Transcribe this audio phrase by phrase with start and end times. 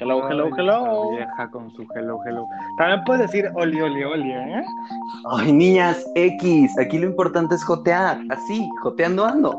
[0.00, 1.10] Hello, hello, hello.
[1.10, 2.46] Vieja con su hello, hello.
[2.76, 4.62] También puedes decir oli, oli, oli, ¿eh?
[5.28, 9.58] Ay, niñas, X, aquí lo importante es jotear, así, joteando ando.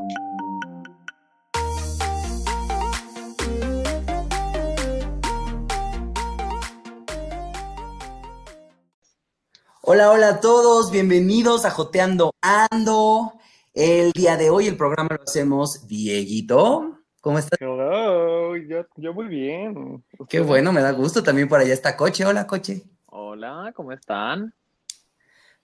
[9.81, 13.33] Hola, hola a todos, bienvenidos a Joteando Ando.
[13.73, 16.99] El día de hoy el programa lo hacemos Dieguito.
[17.19, 17.59] ¿Cómo estás?
[17.59, 20.03] Hello, yo, yo muy bien.
[20.27, 21.23] Qué bueno, me da gusto.
[21.23, 22.25] También por allá está Coche.
[22.25, 22.83] Hola, Coche.
[23.05, 24.53] Hola, ¿cómo están?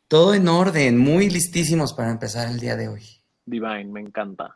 [0.07, 3.03] Todo en orden, muy listísimos para empezar el día de hoy.
[3.45, 4.55] Divine, me encanta.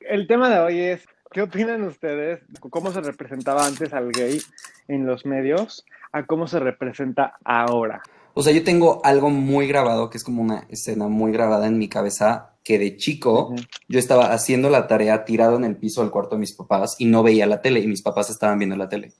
[0.00, 2.40] El tema de hoy es, ¿qué opinan ustedes?
[2.58, 4.40] ¿Cómo se representaba antes al gay
[4.88, 8.02] en los medios a cómo se representa ahora?
[8.34, 11.78] O sea, yo tengo algo muy grabado, que es como una escena muy grabada en
[11.78, 13.54] mi cabeza, que de chico
[13.88, 17.06] yo estaba haciendo la tarea tirado en el piso del cuarto de mis papás y
[17.06, 19.12] no veía la tele y mis papás estaban viendo la tele.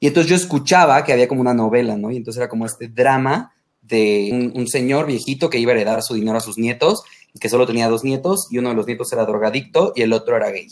[0.00, 2.10] Y entonces yo escuchaba que había como una novela, ¿no?
[2.10, 6.02] Y entonces era como este drama de un, un señor viejito que iba a heredar
[6.02, 7.02] su dinero a sus nietos
[7.34, 10.12] y que solo tenía dos nietos y uno de los nietos era drogadicto y el
[10.12, 10.68] otro era gay.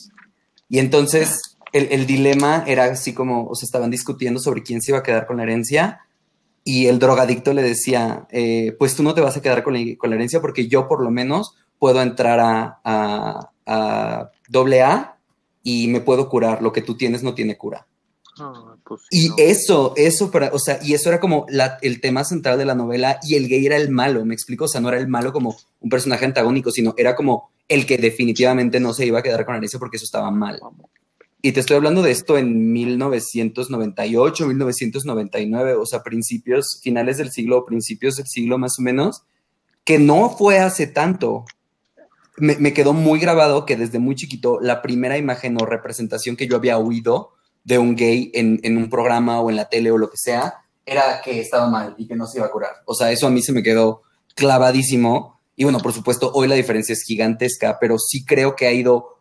[0.68, 4.92] Y entonces el, el dilema era así como, o sea, estaban discutiendo sobre quién se
[4.92, 6.00] iba a quedar con la herencia
[6.68, 9.80] y el drogadicto le decía, eh, pues tú no te vas a quedar con la,
[9.96, 15.16] con la herencia porque yo por lo menos puedo entrar a, a, a doble A
[15.62, 17.86] y me puedo curar, lo que tú tienes no tiene cura.
[18.38, 19.34] Ah, pues Y no.
[19.38, 22.74] eso, eso, para, o sea, y eso era como la- el tema central de la
[22.74, 25.32] novela y el gay era el malo, me explico, o sea, no era el malo
[25.32, 29.44] como un personaje antagónico, sino era como el que definitivamente no se iba a quedar
[29.46, 30.60] con herencia porque eso estaba mal.
[31.42, 37.64] Y te estoy hablando de esto en 1998, 1999, o sea, principios, finales del siglo,
[37.64, 39.22] principios del siglo más o menos,
[39.84, 41.44] que no fue hace tanto.
[42.38, 46.56] Me, quedó muy grabado que desde muy chiquito la primera imagen o representación que yo
[46.56, 47.32] había oído
[47.64, 50.54] de un gay en, en un programa o en la tele o lo que sea,
[50.84, 52.70] era que estaba mal y que no se iba a curar.
[52.84, 54.02] O sea, eso a mí se me quedó
[54.34, 55.40] clavadísimo.
[55.56, 59.20] Y bueno, por supuesto, hoy la diferencia es gigantesca, pero sí creo que ha ido,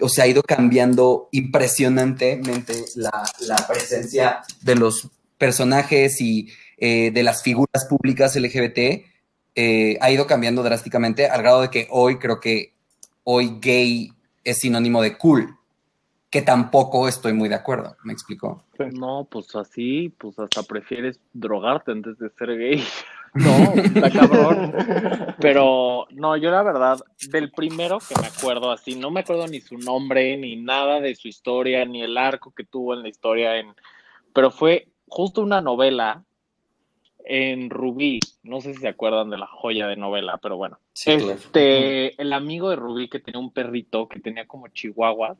[0.00, 5.08] o sea, ha ido cambiando impresionantemente la, la presencia de los
[5.38, 9.09] personajes y eh, de las figuras públicas LGBT.
[9.54, 12.72] Eh, ha ido cambiando drásticamente al grado de que hoy creo que
[13.24, 14.12] hoy gay
[14.44, 15.56] es sinónimo de cool,
[16.30, 18.62] que tampoco estoy muy de acuerdo, ¿me explicó?
[18.92, 22.84] No, pues así, pues hasta prefieres drogarte antes de ser gay.
[23.32, 24.74] No, está cabrón.
[25.40, 26.98] Pero no, yo la verdad,
[27.30, 31.14] del primero que me acuerdo así, no me acuerdo ni su nombre, ni nada de
[31.14, 33.72] su historia, ni el arco que tuvo en la historia, en...
[34.32, 36.24] pero fue justo una novela
[37.24, 38.20] en Rubí.
[38.42, 40.78] No sé si se acuerdan de la joya de novela, pero bueno.
[40.92, 41.32] Sí, claro.
[41.32, 45.38] Este, el amigo de Rubí que tenía un perrito que tenía como chihuahuas.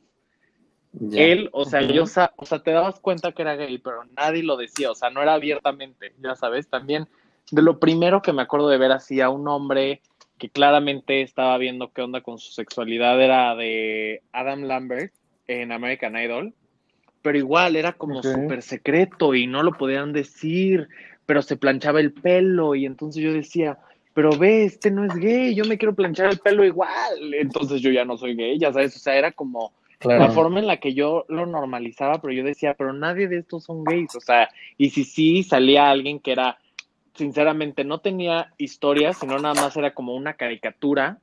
[0.92, 1.22] Ya.
[1.22, 2.06] Él, o sea, yo, o
[2.46, 5.34] sea, te dabas cuenta que era gay, pero nadie lo decía, o sea, no era
[5.34, 7.06] abiertamente, ya sabes, también
[7.52, 10.02] de lo primero que me acuerdo de ver así a un hombre
[10.38, 15.12] que claramente estaba viendo qué onda con su sexualidad era de Adam Lambert
[15.46, 16.54] en American Idol,
[17.22, 18.24] pero igual era como Ok.
[18.24, 20.88] súper secreto y no lo podían decir,
[21.26, 23.78] pero se planchaba el pelo y entonces yo decía,
[24.14, 27.90] pero ve, este no es gay, yo me quiero planchar el pelo igual, entonces yo
[27.90, 30.24] ya no soy gay, ya sabes, o sea, era como Claro.
[30.24, 33.64] la forma en la que yo lo normalizaba, pero yo decía, pero nadie de estos
[33.64, 34.48] son gays, o sea,
[34.78, 36.58] y si sí salía alguien que era,
[37.14, 41.18] sinceramente, no tenía historia, sino nada más era como una caricatura,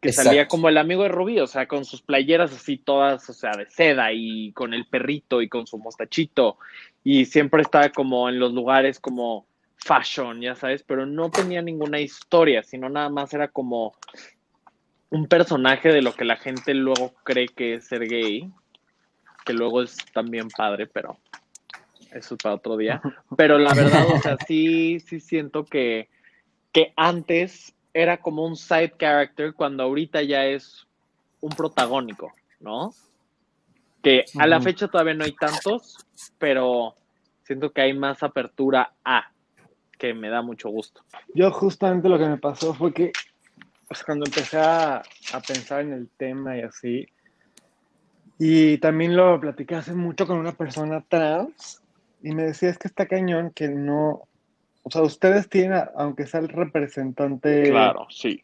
[0.00, 0.30] que Exacto.
[0.30, 3.52] salía como el amigo de Rubí, o sea, con sus playeras así todas, o sea,
[3.52, 6.58] de seda y con el perrito y con su mostachito,
[7.04, 9.46] y siempre estaba como en los lugares como
[9.76, 13.94] fashion, ya sabes, pero no tenía ninguna historia, sino nada más era como
[15.10, 18.50] un personaje de lo que la gente luego cree que es ser gay,
[19.44, 21.18] que luego es también padre, pero
[22.12, 23.00] eso es para otro día.
[23.36, 26.08] Pero la verdad, o sea, sí, sí siento que,
[26.72, 30.86] que antes era como un side character cuando ahorita ya es
[31.40, 32.92] un protagónico, ¿no?
[34.02, 35.96] Que a la fecha todavía no hay tantos,
[36.38, 36.94] pero
[37.42, 39.30] siento que hay más apertura a,
[39.98, 41.02] que me da mucho gusto.
[41.34, 43.12] Yo justamente lo que me pasó fue que
[43.90, 47.08] o sea, cuando empecé a, a pensar en el tema y así,
[48.38, 51.82] y también lo platiqué hace mucho con una persona trans,
[52.22, 54.22] y me decía, es que está cañón que no,
[54.90, 58.42] o sea, ustedes tienen, aunque sea el representante Claro, sí.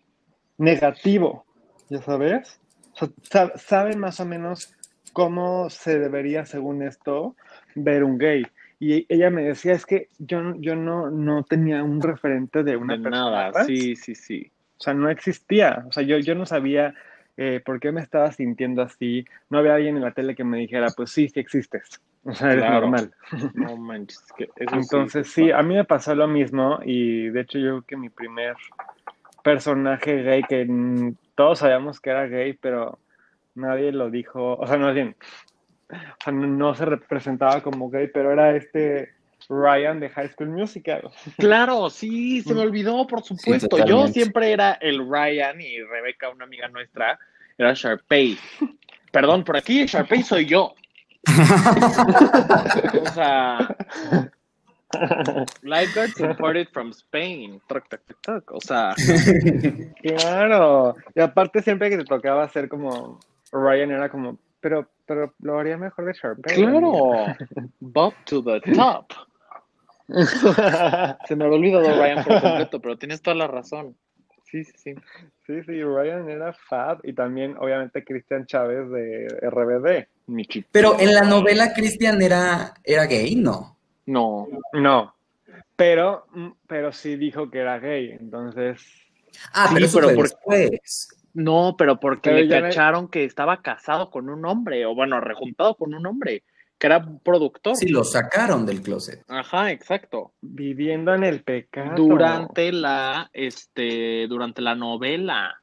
[0.58, 1.44] negativo,
[1.88, 2.60] ya sabes,
[2.92, 4.72] o sea, sa- saben más o menos
[5.12, 7.34] cómo se debería, según esto,
[7.74, 8.46] ver un gay.
[8.78, 12.76] Y ella me decía, es que yo, no- yo no, no tenía un referente de
[12.76, 14.52] una De persona nada, sí, sí, sí.
[14.78, 15.84] O sea, no existía.
[15.88, 16.94] O sea, yo, yo no sabía
[17.36, 19.24] eh, por qué me estaba sintiendo así.
[19.50, 22.00] No había alguien en la tele que me dijera, pues sí, sí existes.
[22.24, 22.80] O sea, eres Claro.
[22.80, 23.14] normal.
[23.54, 27.58] No manches, que eso Entonces, sí, a mí me pasó lo mismo y de hecho
[27.58, 28.56] yo creo que mi primer
[29.44, 32.98] personaje gay, que todos sabíamos que era gay, pero
[33.54, 35.14] nadie lo dijo, o sea, no bien,
[35.88, 39.15] o sea, no, no se representaba como gay, pero era este
[39.48, 41.10] Ryan de High School Musical.
[41.38, 43.84] Claro, sí, se me olvidó, por supuesto.
[43.84, 47.18] Yo siempre era el Ryan y Rebeca, una amiga nuestra,
[47.58, 48.38] era Sharpay.
[49.12, 50.74] Perdón, por aquí Sharpay soy yo.
[53.02, 53.76] o sea,
[55.62, 57.60] lifeguards imported from Spain.
[57.68, 58.52] Truc, truc, truc, truc.
[58.52, 58.94] O sea,
[60.02, 63.18] Claro, y aparte siempre que te tocaba hacer como
[63.52, 66.54] Ryan era como, pero, pero lo haría mejor de Sharpay.
[66.54, 67.26] claro,
[67.80, 69.12] Bob to the top.
[71.26, 73.96] Se me había olvidado Ryan por completo, pero tienes toda la razón.
[74.44, 74.94] Sí, sí, sí.
[75.46, 80.08] Sí, sí, Ryan era fab y también obviamente Cristian Chávez de RBD.
[80.28, 80.68] Mi chiquito.
[80.72, 83.76] Pero en la novela Christian era, era gay, ¿no?
[84.06, 85.14] No, No,
[85.74, 88.80] pero, mm, pero sí dijo que era gay, entonces,
[89.52, 91.08] Ah, Sí, pero eso pero fue por- después.
[91.34, 95.20] no, pero porque Pero le me- cacharon que estaba casado con un hombre, o bueno,
[95.20, 96.44] rejuntado con un hombre,
[96.78, 97.76] que era productor.
[97.76, 99.22] Sí, lo sacaron del closet.
[99.28, 100.32] Ajá, exacto.
[100.40, 101.94] viviendo en el pecado.
[101.96, 105.60] Durante la, este, durante la novela.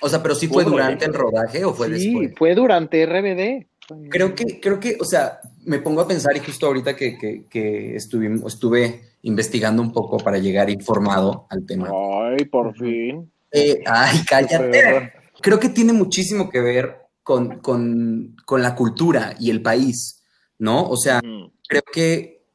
[0.00, 2.34] O sea, pero sí fue durante el rodaje o fue sí, después.
[2.36, 3.66] fue durante RBD.
[4.10, 7.44] Creo que, creo que, o sea, me pongo a pensar y justo ahorita que, que,
[7.48, 11.88] que estuvimos, estuve investigando un poco para llegar informado al tema.
[11.90, 13.30] Ay, por fin.
[13.52, 15.12] Eh, ay, cállate.
[15.40, 20.22] Creo que tiene muchísimo que ver con, con, con la cultura y el país,
[20.60, 20.88] ¿no?
[20.88, 21.20] O sea,
[21.66, 22.46] creo que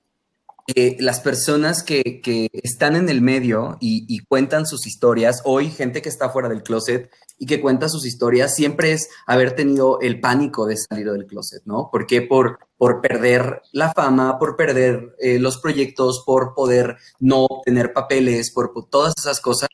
[0.73, 5.69] eh, las personas que, que están en el medio y, y cuentan sus historias, hoy
[5.71, 9.99] gente que está fuera del closet y que cuenta sus historias, siempre es haber tenido
[9.99, 11.89] el pánico de salir del closet, ¿no?
[11.91, 17.91] Porque por, por perder la fama, por perder eh, los proyectos, por poder no tener
[17.91, 19.67] papeles, por, por todas esas cosas,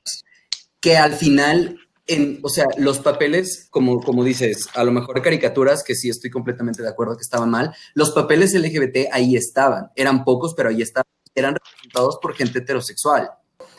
[0.80, 5.84] que al final, en, o sea, los papeles, como, como dices, a lo mejor caricaturas,
[5.84, 10.24] que sí estoy completamente de acuerdo que estaban mal, los papeles LGBT ahí estaban, eran
[10.24, 13.30] pocos, pero ahí estaban, eran representados por gente heterosexual.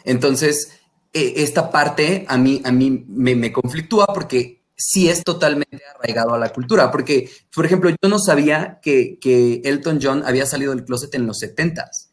[0.05, 0.73] Entonces,
[1.13, 6.39] eh, esta parte a mí, a mí me, conflictúa porque sí es totalmente arraigado a
[6.39, 10.85] la cultura, porque, por ejemplo, yo no sabía que, que Elton John había salido del
[10.85, 12.09] closet en los 70s.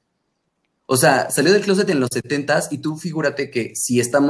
[0.88, 4.30] O sea, salió del closet en los 70s y tú figúrate que si estamos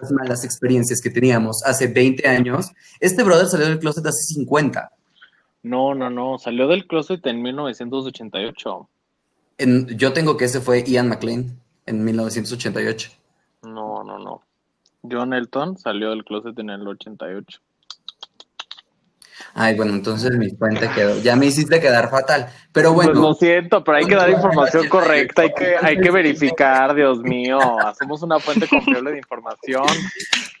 [0.00, 2.70] las malas experiencias que teníamos hace 20 años,
[3.00, 4.90] este brother salió del closet hace 50.
[5.62, 6.38] No, no, no.
[6.38, 8.88] Salió del closet en 1988.
[9.58, 13.10] En- yo tengo que ese fue Ian McLean en 1988.
[13.62, 14.42] No, no, no.
[15.08, 17.60] John Elton salió del closet en el 88.
[19.58, 21.18] Ay, bueno, entonces mi fuente quedó.
[21.22, 22.46] Ya me hiciste quedar fatal.
[22.72, 23.12] Pero bueno.
[23.12, 27.20] Pues lo siento, pero hay que dar información correcta, hay que, hay que verificar, Dios
[27.20, 27.58] mío.
[27.80, 29.86] Hacemos una fuente confiable de información.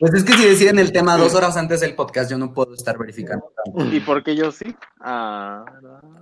[0.00, 2.72] Pues es que si deciden el tema dos horas antes del podcast, yo no puedo
[2.74, 3.52] estar verificando.
[3.64, 3.94] tanto.
[3.94, 4.74] ¿Y por qué yo sí?
[5.00, 5.62] Ah,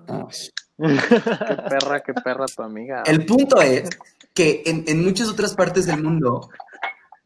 [0.09, 0.27] Ah.
[0.77, 3.05] qué perra, qué perra tu amiga.
[3.07, 3.89] El punto es
[4.35, 6.51] que en, en muchas otras partes del mundo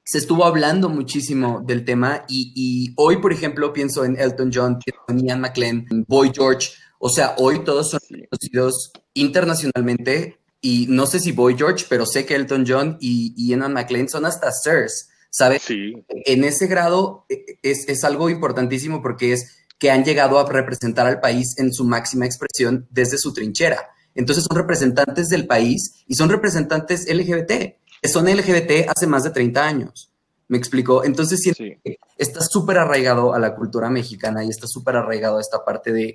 [0.08, 4.78] se estuvo hablando muchísimo del tema y, y hoy, por ejemplo, pienso en Elton John,
[5.06, 6.70] en Ian McLean, en Boy George.
[6.98, 8.00] O sea, hoy todos son
[8.30, 13.50] conocidos internacionalmente y no sé si Boy George, pero sé que Elton John y, y
[13.50, 15.60] Ian McLean son hasta sirs, ¿sabes?
[15.60, 20.50] Sí, en ese grado eh, es, es algo importantísimo porque es que han llegado a
[20.50, 23.90] representar al país en su máxima expresión desde su trinchera.
[24.14, 27.76] Entonces son representantes del país y son representantes LGBT.
[28.04, 30.07] Son LGBT hace más de 30 años.
[30.48, 31.04] ¿Me explicó?
[31.04, 31.78] Entonces siento sí.
[31.84, 35.92] que está súper arraigado a la cultura mexicana y está súper arraigado a esta parte
[35.92, 36.08] de,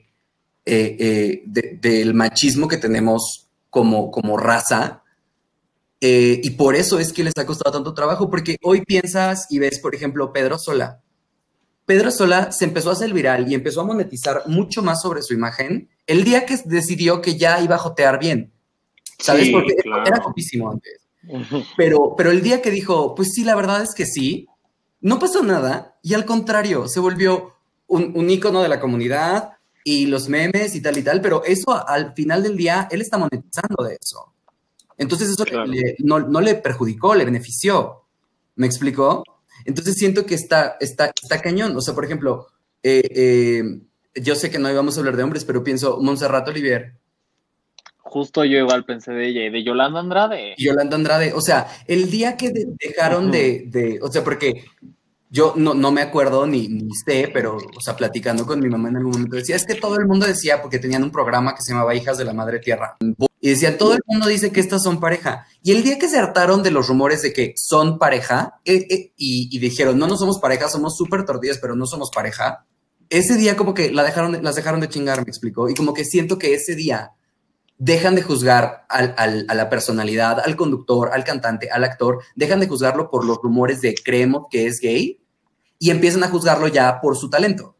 [0.65, 5.03] eh, eh, de- del machismo que tenemos como, como raza.
[6.01, 9.59] Eh, y por eso es que les ha costado tanto trabajo, porque hoy piensas y
[9.59, 10.99] ves, por ejemplo, Pedro Sola.
[11.85, 15.33] Pedro Sola se empezó a hacer viral y empezó a monetizar mucho más sobre su
[15.33, 18.51] imagen el día que decidió que ya iba a jotear bien.
[19.19, 19.45] ¿Sabes?
[19.47, 20.03] Sí, Porque claro.
[20.05, 21.01] era guapísimo antes.
[21.77, 24.47] Pero, pero el día que dijo, pues sí, la verdad es que sí,
[25.01, 27.53] no pasó nada y al contrario, se volvió
[27.87, 29.53] un, un ícono de la comunidad
[29.83, 33.17] y los memes y tal y tal, pero eso al final del día, él está
[33.17, 34.33] monetizando de eso.
[34.97, 35.65] Entonces eso Claro.
[35.65, 38.03] le- no, no le perjudicó, le benefició.
[38.55, 39.23] ¿Me explicó?
[39.65, 41.75] Entonces siento que está, está, está cañón.
[41.75, 42.47] O sea, por ejemplo,
[42.83, 43.63] eh, eh,
[44.21, 46.93] yo sé que no íbamos a hablar de hombres, pero pienso, Montserrat Olivier
[48.13, 50.53] Justo yo igual pensé de ella y de Yolanda Andrade.
[50.59, 51.33] Yolanda Andrade.
[51.33, 53.33] O sea, el día que de- dejaron Ujú.
[53.33, 54.65] de, de- o sea, porque
[55.31, 58.89] yo no, no me acuerdo ni, ni sé, pero, o sea, platicando con mi mamá
[58.89, 61.63] en algún momento, decía, es que todo el mundo decía, porque tenían un programa que
[61.63, 62.97] se llamaba Hijas de la Madre Tierra,
[63.41, 65.47] y decía, todo el mundo dice que estas son pareja.
[65.63, 69.11] Y el día que se hartaron de los rumores de que son pareja, eh, eh,
[69.17, 72.63] y, y, dijeron, no, no somos pareja, somos súper tortillas, pero no somos pareja,
[73.09, 76.05] ese día como que la dejaron, las dejaron de chingar, me explicó, y como que
[76.05, 77.09] siento que ese día
[77.83, 82.61] dejan de juzgar al, al, a la personalidad, al conductor, al cantante, al actor, dejan
[82.61, 85.19] de juzgarlo por los rumores de creemos que es gay
[85.79, 87.75] y empiezan a juzgarlo ya por su talento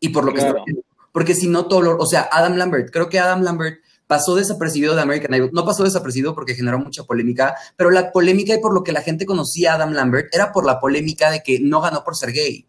[0.00, 0.82] y por lo que está haciendo.
[1.12, 4.96] Porque si no, todo lo, o sea, Adam Lambert, creo que Adam Lambert pasó desapercibido
[4.96, 5.50] de American Idol.
[5.52, 9.02] No pasó desapercibido porque generó mucha polémica, pero la polémica y por lo que la
[9.02, 12.32] gente conocía a Adam Lambert era por la polémica de que no ganó por ser
[12.32, 12.66] gay.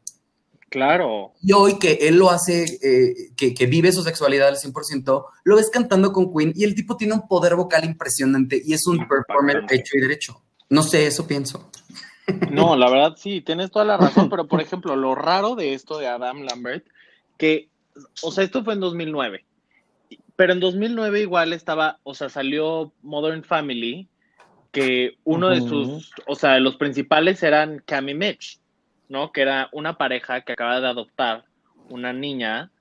[0.71, 1.33] Claro.
[1.41, 5.55] Y hoy que él lo hace, eh, que, que, vive su sexualidad al 100%, lo
[5.57, 9.05] ves cantando con Queen y el tipo tiene un poder vocal impresionante y es un
[9.05, 10.41] performer hecho y derecho.
[10.69, 11.69] No sé, eso pienso.
[12.51, 15.97] No, la verdad sí, tienes toda la razón, pero por ejemplo, lo raro de esto
[15.97, 16.85] de Adam Lambert,
[17.37, 17.67] que,
[18.21, 19.43] o sea, esto fue en 2009,
[20.37, 24.07] pero en 2009 igual estaba, o sea, salió Modern Family,
[24.71, 25.53] que uno uh -huh.
[25.55, 28.60] de sus, o sea, los principales eran Cam y Mitch,
[29.11, 29.33] ¿no?
[29.33, 31.43] Que era una pareja que acaba de adoptar
[31.89, 32.71] una niña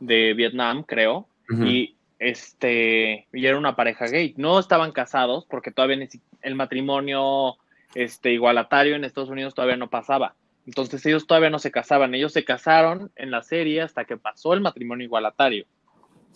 [0.00, 1.68] de Vietnam, creo, uh -huh.
[1.68, 4.32] y este, y era una pareja gay.
[4.38, 6.08] No estaban casados porque todavía ni
[6.40, 7.56] el matrimonio
[7.94, 10.34] este, igualatario en Estados Unidos todavía no pasaba.
[10.66, 12.14] Entonces ellos todavía no se casaban.
[12.14, 15.66] Ellos se casaron en la serie hasta que pasó el matrimonio igualatario.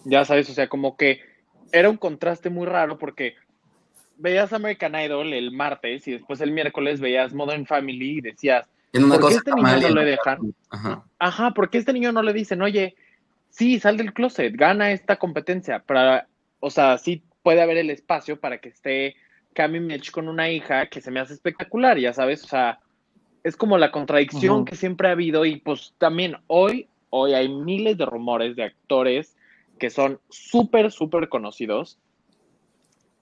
[0.04, 1.22] Ya sabes, o sea, como que
[1.72, 3.36] era un contraste muy raro porque
[4.18, 9.04] veías American Idol el martes y después el miércoles veías Modern Family y decías, en
[9.04, 10.54] una ¿por qué cosa este niño no le dejan?
[10.70, 11.04] Ajá.
[11.18, 12.96] Ajá, ¿por qué este niño no le dicen, oye,
[13.50, 15.80] sí, sal del closet, gana esta competencia?
[15.80, 16.26] Para,
[16.60, 19.16] o sea, sí puede haber el espacio para que esté
[19.54, 22.80] Cami Mitch con una hija que se me hace espectacular, ya sabes, o sea,
[23.42, 24.64] es como la contradicción uh -huh.
[24.64, 29.36] que siempre ha habido y pues también hoy, hoy hay miles de rumores de actores
[29.78, 31.98] que son súper, súper conocidos,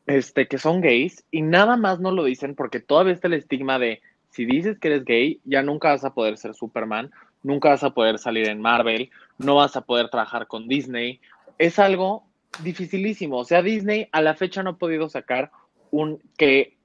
[0.06, 3.78] este, que son gays y nada más no lo dicen porque todavía está el estigma
[3.78, 7.11] de si dices que eres gay, ya nunca vas a poder ser Superman,
[7.42, 11.21] nunca vas a poder salir en Marvel, no vas a poder trabajar con Disney.
[11.59, 12.25] Es algo
[12.62, 13.38] dificilísimo.
[13.38, 15.50] O sea, Disney a la fecha no ha podido sacar
[15.90, 16.76] un que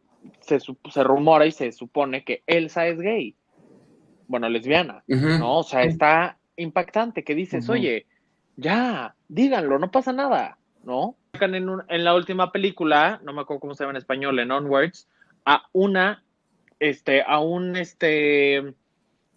[0.42, 3.36] se, se rumora y se supone que Elsa es gay.
[4.28, 5.40] Bueno, lesbiana, uh -huh.
[5.40, 5.58] ¿no?
[5.58, 7.76] O sea, está impactante que dices, uh -huh.
[7.76, 8.06] oye,
[8.56, 11.16] ya, díganlo, no pasa nada, ¿no?
[11.34, 14.52] En, un, en la última película, no me acuerdo cómo se llama en español, en
[14.52, 15.08] Onwards,
[15.46, 16.24] a una
[16.82, 18.74] este, a un, este,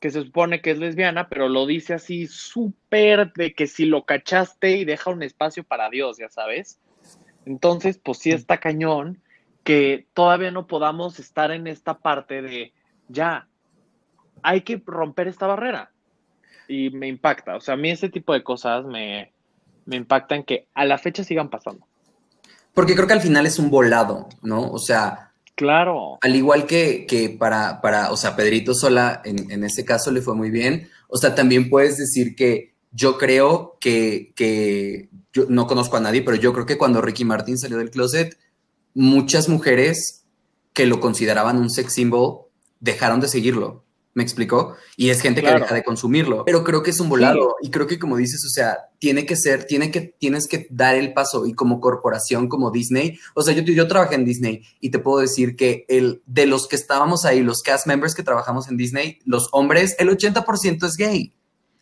[0.01, 4.07] que se supone que es lesbiana, pero lo dice así súper de que si lo
[4.07, 6.81] cachaste y deja un espacio para Dios, ya sabes.
[7.45, 9.21] Entonces, pues sí está cañón
[9.63, 12.73] que todavía no podamos estar en esta parte de,
[13.09, 13.47] ya,
[14.43, 15.91] hay que romper esta barrera.
[16.67, 19.35] Y me impacta, o sea, a mí ese tipo de cosas me,
[19.85, 21.87] me impactan que a la fecha sigan pasando.
[22.73, 24.71] Porque creo que al final es un volado, ¿no?
[24.71, 26.19] O sea, Claro.
[26.21, 30.21] Al igual que, que para, para, o sea, Pedrito Sola, en, en ese caso le
[30.21, 30.89] fue muy bien.
[31.09, 36.23] O sea, también puedes decir que yo creo que, que, yo no conozco a nadie,
[36.23, 38.39] pero yo creo que cuando Ricky Martin salió del closet,
[38.95, 40.25] muchas mujeres
[40.73, 42.47] que lo consideraban un sex symbol
[42.81, 43.84] dejaron de seguirlo.
[44.14, 44.76] ¿Me explicó?
[44.97, 45.56] Y es gente claro.
[45.56, 46.44] que deja de consumirlo.
[46.44, 47.56] Pero creo que es un volado.
[47.61, 47.66] Sí.
[47.66, 50.94] Y creo que, como dices, o sea, tiene que ser, tiene que, tienes que dar
[50.94, 51.47] el paso.
[51.47, 55.18] Y como corporación, como Disney, o sea, yo, yo trabajé en Disney y te puedo
[55.18, 59.18] decir que el, de los que estábamos ahí, los cast members que trabajamos en Disney,
[59.25, 61.35] los hombres, el 80% es gay.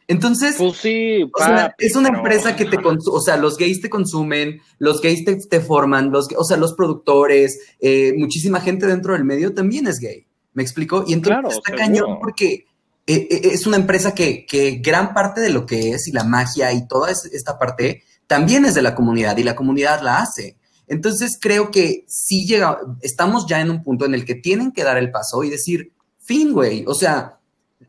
[0.08, 3.88] Entonces, pues sí, o sea, es una empresa que te o sea, los gays te
[3.88, 9.12] consumen, los gays te, te forman, los, o sea, los productores, eh, muchísima gente dentro
[9.12, 10.26] del medio también es gay.
[10.54, 11.04] ¿Me explico?
[11.06, 11.86] Y entonces claro, está seguro.
[11.86, 12.66] cañón porque
[13.06, 16.72] eh, es una empresa que, que, gran parte de lo que es y la magia
[16.72, 20.56] y toda esta parte también es de la comunidad y la comunidad la hace.
[20.86, 24.84] Entonces creo que sí llega, estamos ya en un punto en el que tienen que
[24.84, 27.38] dar el paso y decir, fin, güey, o sea,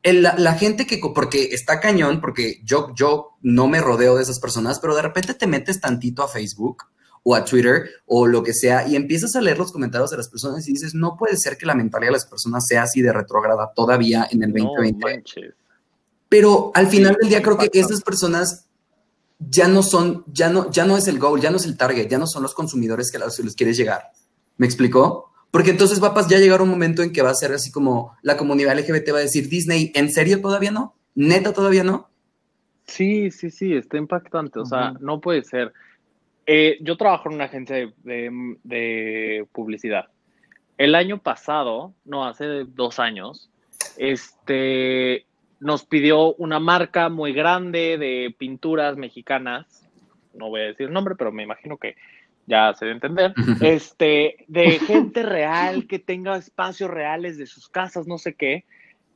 [0.01, 4.23] el, la, la, gente que, porque está cañón, porque yo, yo no me rodeo de
[4.23, 6.83] esas personas, pero de repente te metes tantito a Facebook
[7.23, 10.29] o a Twitter o lo que sea y empiezas a leer los comentarios de las
[10.29, 13.13] personas y dices, no puede ser que la mentalidad de las personas sea así de
[13.13, 15.41] retrógrada todavía en el 2020.
[15.41, 15.53] No,
[16.29, 18.67] Pero al final sí, del día creo que estas personas
[19.39, 22.07] ya no son, ya no, ya no es el goal, ya no es el target,
[22.07, 24.03] ya no son los consumidores que los, los quieres llegar.
[24.57, 25.31] ¿Me explicó?
[25.51, 28.17] Porque entonces va a ya llegar un momento en que va a ser así como
[28.21, 30.95] la comunidad LGBT va a decir, Disney, ¿en serio todavía no?
[31.15, 32.09] ¿Neta todavía no?
[32.85, 34.59] Sí, sí, sí, está impactante.
[34.59, 34.69] O uh -huh.
[34.69, 35.71] sea, no puede ser.
[36.45, 40.07] Eh, yo trabajo en una agencia de, de, de, publicidad.
[40.77, 43.49] El año pasado, no, hace dos años,
[43.97, 45.25] este,
[45.59, 49.87] nos pidió una marca muy grande de pinturas mexicanas,
[50.33, 51.95] no voy a decir el nombre, pero me imagino que
[52.45, 58.07] ya se debe entender, este, de gente real que tenga espacios reales de sus casas,
[58.07, 58.65] no sé qué.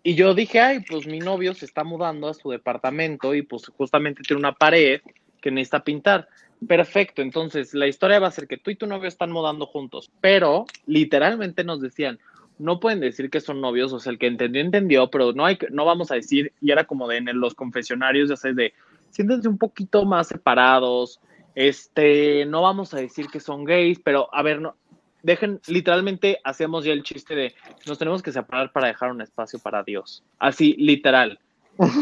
[0.03, 3.67] Y yo dije, ay, pues mi novio se está mudando a su departamento y pues
[3.75, 5.01] justamente tiene una pared
[5.41, 6.29] que necesita pintar.
[6.65, 10.09] Perfecto, entonces la historia va a ser que tú y tu novio están mudando juntos,
[10.21, 12.19] pero literalmente nos decían,
[12.57, 15.59] no pueden decir que son novios, o sea, el que entendió, entendió, pero no, hay,
[15.69, 18.73] no vamos a decir, y era como de en los confesionarios, ya sé, de,
[19.11, 21.19] siéntense un poquito más separados,
[21.53, 24.75] este, no vamos a decir que son gays, pero a ver, no,
[25.21, 27.53] dejen, literalmente hacemos ya el chiste de,
[27.85, 31.39] nos tenemos que separar para dejar un espacio para Dios, así, literal.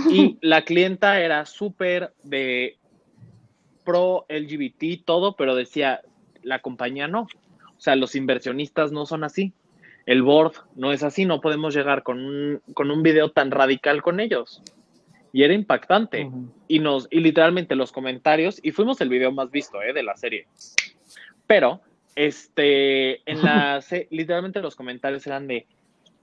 [0.10, 2.78] Y la clienta era súper de
[3.86, 6.01] pro LGBT, todo, pero decía,
[6.44, 7.27] la compañía no.
[7.77, 9.54] O sea, los inversionistas no son así
[10.06, 14.01] el board no es así, no podemos llegar con un, con un video tan radical
[14.01, 14.62] con ellos.
[15.34, 16.30] Y era impactante.
[16.68, 19.94] Y nos, y literalmente los comentarios, y fuimos el video más visto ¿eh?
[19.94, 20.48] de la serie.
[21.48, 21.82] Pero,
[22.15, 25.65] este, en la, literalmente los comentarios eran de,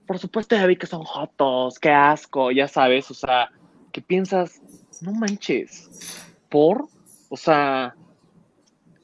[0.06, 3.50] por supuesto ya vi que son jotos, qué asco, ya sabes, o sea,
[3.92, 4.62] ¿qué piensas?
[5.02, 6.86] No manches, por,
[7.32, 7.94] o sea,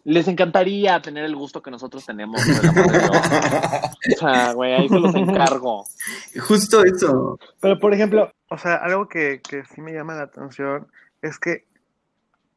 [0.05, 2.39] les encantaría tener el gusto que nosotros tenemos.
[2.47, 5.87] o sea, güey, ahí se los encargo.
[6.39, 7.39] Justo eso.
[7.59, 10.89] Pero, por ejemplo, o sea, algo que, que sí me llama la atención
[11.23, 11.65] es que,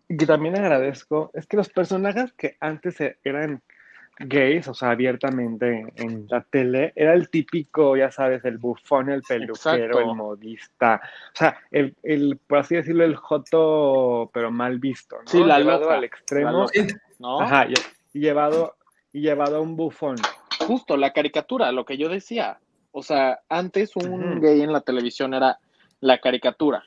[0.10, 3.62] y también agradezco, es que los personajes que antes eran
[4.20, 9.22] gays, o sea, abiertamente en la tele, era el típico, ya sabes, el bufón, el
[9.22, 11.02] peluquero, el modista,
[11.34, 15.28] o sea, el, el, por así decirlo, el joto, pero mal visto, ¿no?
[15.28, 16.68] Sí, la loca, al extremo.
[17.40, 17.68] Ajá,
[18.14, 18.76] y, llevado,
[19.12, 20.18] y llevado a un bufón.
[20.60, 22.60] Justo, la caricatura, lo que yo decía.
[22.92, 25.58] O sea, antes un gay en la televisión era
[26.02, 26.84] la caricatura.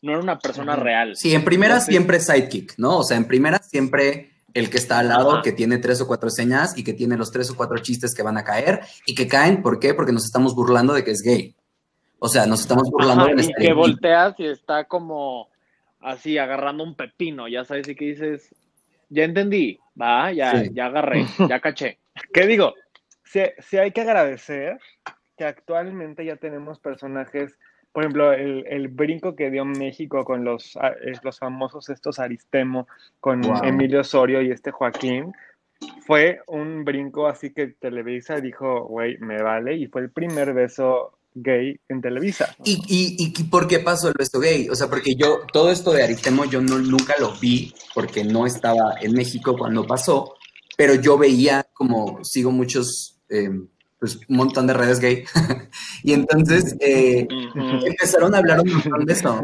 [0.00, 1.16] No era una persona real.
[1.16, 2.98] Sí, en primera siempre sidekick, ¿no?
[2.98, 6.30] O sea, en primera siempre el que está al lado, que tiene tres o cuatro
[6.30, 9.28] señas y que tiene los tres o cuatro chistes que van a caer y que
[9.28, 9.94] caen, ¿por qué?
[9.94, 11.54] Porque nos estamos burlando de que es gay.
[12.18, 15.48] O sea, nos estamos burlando de Y que volteas y está como
[16.00, 18.54] así agarrando un pepino, ya sabes, y que dices,
[19.08, 21.98] ya entendí, va, ya, ya agarré, ya caché.
[22.32, 22.74] ¿Qué digo?
[23.24, 24.78] Si, hay que agradecer
[25.36, 27.58] que actualmente ya tenemos personajes,
[27.98, 30.78] por ejemplo, el, brinco que dio México con los,
[31.24, 32.86] los famosos estos Aristemo,
[33.18, 35.32] con Emilio Osorio y este Joaquín,
[36.06, 41.18] fue un brinco así que Televisa dijo, güey, me vale, y fue el primer beso
[41.34, 42.54] gay en Televisa.
[42.62, 44.68] ¿Y, y, por qué pasó el beso gay?
[44.68, 48.46] O sea, porque yo, todo esto de Aristemo, yo no, nunca lo vi porque no
[48.46, 50.36] estaba en México cuando pasó,
[50.76, 53.66] pero yo veía como, sigo muchos, em,
[53.98, 55.24] pues un montón de redes gay,
[56.02, 57.26] y entonces eh,
[57.84, 59.42] empezaron a hablar un montón de eso.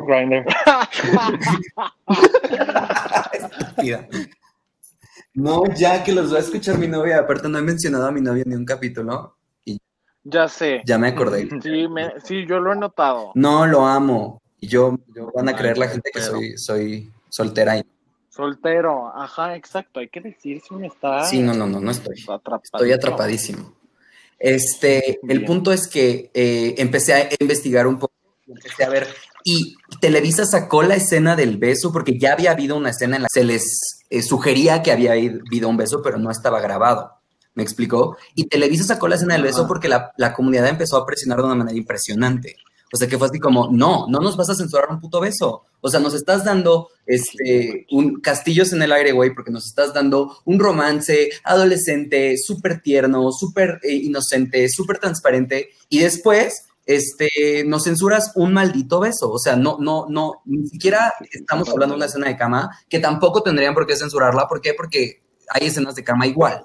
[5.34, 8.20] no, ya que los va a escuchar mi novia, aparte no he mencionado a mi
[8.20, 9.36] novia ni un capítulo.
[10.24, 10.82] Ya sé.
[10.86, 11.48] Ya me acordé.
[11.62, 11.86] Sí,
[12.24, 13.32] sí, yo lo he notado.
[13.34, 14.40] No, lo amo.
[14.58, 14.98] Y yo,
[15.34, 17.76] van a creer la gente que soy, soy soltera.
[17.76, 17.84] Y...
[18.30, 20.00] Soltero, ajá, exacto.
[20.00, 21.24] Hay que decir si uno está.
[21.24, 22.24] Sí, no, no, no, no estoy.
[22.62, 23.74] Estoy atrapadísimo.
[24.44, 28.12] Este, el punto es que eh, empecé a investigar un poco,
[28.46, 29.08] empecé a ver,
[29.42, 33.28] y Televisa sacó la escena del beso porque ya había habido una escena en la
[33.28, 37.12] que se les eh, sugería que había habido un beso, pero no estaba grabado.
[37.54, 38.18] ¿Me explicó?
[38.34, 41.54] Y Televisa sacó la escena del beso porque la, comunidad empezó a presionar de una
[41.54, 42.56] manera impresionante.
[42.94, 45.64] O sea, que fue así como, no, no nos vas a censurar un puto beso.
[45.80, 49.92] O sea, nos estás dando este, un castillos en el aire, güey, porque nos estás
[49.92, 55.70] dando un romance adolescente, súper tierno, súper eh, inocente, súper transparente.
[55.88, 59.28] Y después, este, nos censuras un maldito beso.
[59.28, 63.00] O sea, no, no, no, ni siquiera estamos hablando de una escena de cama, que
[63.00, 64.46] tampoco tendrían por qué censurarla.
[64.46, 64.72] ¿Por qué?
[64.72, 66.62] Porque hay escenas de cama igual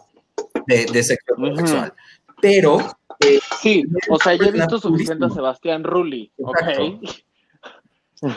[0.67, 1.91] de, sexo sexual.
[2.39, 2.98] Pero.
[3.19, 6.31] Eh, sí, o sea, yo he visto suficiente a Sebastián Rulli.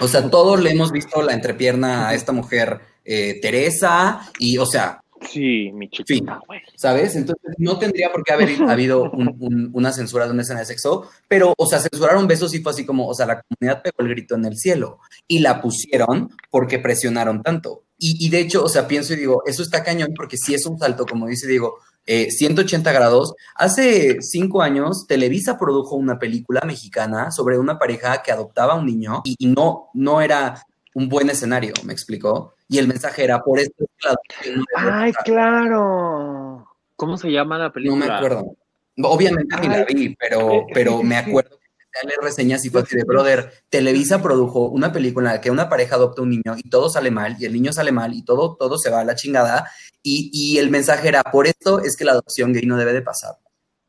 [0.01, 4.67] O sea, todos le hemos visto la entrepierna a esta mujer, eh, Teresa, y, o
[4.67, 5.01] sea.
[5.31, 6.41] Sí, mi chiquita,
[6.77, 7.15] ¿Sabes?
[7.15, 9.09] Entonces, no tendría por qué haber habido
[9.73, 12.85] una censura de una escena de sexo, pero, o sea, censuraron besos y fue así
[12.85, 16.81] como, o sea, la comunidad pegó el grito en el cielo y la pusieron porque
[16.81, 17.85] presionaron tanto.
[17.99, 20.67] Y, y de hecho, o sea, pienso y digo, eso está cañón porque si es
[20.67, 23.35] un salto, como dice Diego, 180 eh, grados.
[23.55, 28.87] Hace cinco años, Televisa produjo una película mexicana sobre una pareja que adoptaba a un
[28.87, 30.63] niño y, no, no era
[30.95, 32.55] un buen escenario, me explicó.
[32.69, 33.85] Y el mensaje era por esto.
[34.77, 36.67] ¡Ay, claro!
[36.97, 38.07] ¿Cómo se llama la película?
[38.07, 38.57] No me acuerdo.
[39.03, 41.62] Obviamente ni la vi, pero, pero me acuerdo
[42.05, 45.69] leer reseñas y fue así de, brother, Televisa produjo una película en la que una
[45.69, 48.57] pareja adopta un niño y todo sale mal, y el niño sale mal, y todo,
[48.59, 49.71] todo se va a la chingada,
[50.03, 53.03] y, y el mensaje era, por esto es que la adopción gay no debe de
[53.03, 53.37] pasar.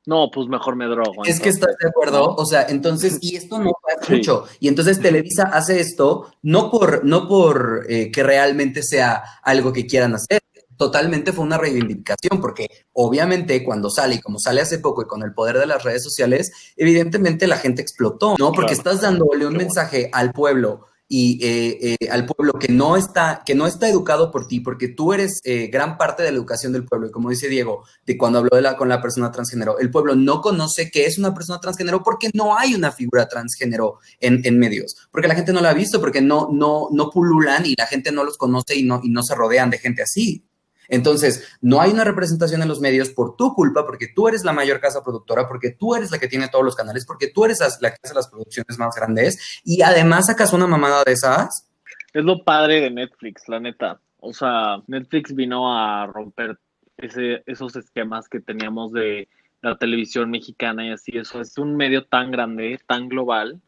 [0.05, 1.23] No, pues mejor me drogo.
[1.23, 4.15] Es que estás de acuerdo, o sea, entonces, y esto no pasa Sí.
[4.15, 9.71] mucho, y entonces Televisa hace esto no por, no por eh, que realmente sea algo
[9.71, 10.41] que quieran hacer,
[10.83, 15.23] totalmente fue una reivindicación, porque obviamente cuando sale, y como sale hace poco y con
[15.23, 18.51] el poder de las redes sociales, evidentemente la gente explotó, ¿no?
[18.51, 18.91] Porque Claro.
[18.91, 23.53] estás dándole un mensaje al pueblo y eh, eh, al pueblo que no está que
[23.55, 26.85] no está educado por ti porque tú eres eh, gran parte de la educación del
[26.85, 29.91] pueblo y como dice Diego de cuando habló de la, con la persona transgénero el
[29.91, 34.41] pueblo no conoce qué es una persona transgénero porque no hay una figura transgénero en,
[34.43, 37.75] en medios porque la gente no la ha visto porque no no no pululan y
[37.77, 40.45] la gente no los conoce y no y no se rodean de gente así
[40.87, 44.53] entonces, no hay una representación en los medios por tu culpa, porque tú eres la
[44.53, 47.59] mayor casa productora, porque tú eres la que tiene todos los canales, porque tú eres
[47.81, 51.69] la que hace las producciones más grandes, y además sacas una mamada de esas.
[52.13, 53.99] Es lo padre de Netflix, la neta.
[54.19, 56.57] O sea, Netflix vino a romper
[56.97, 59.27] ese, esos esquemas que teníamos de
[59.61, 61.17] la televisión mexicana y así.
[61.17, 63.61] Eso es un medio tan grande, tan global,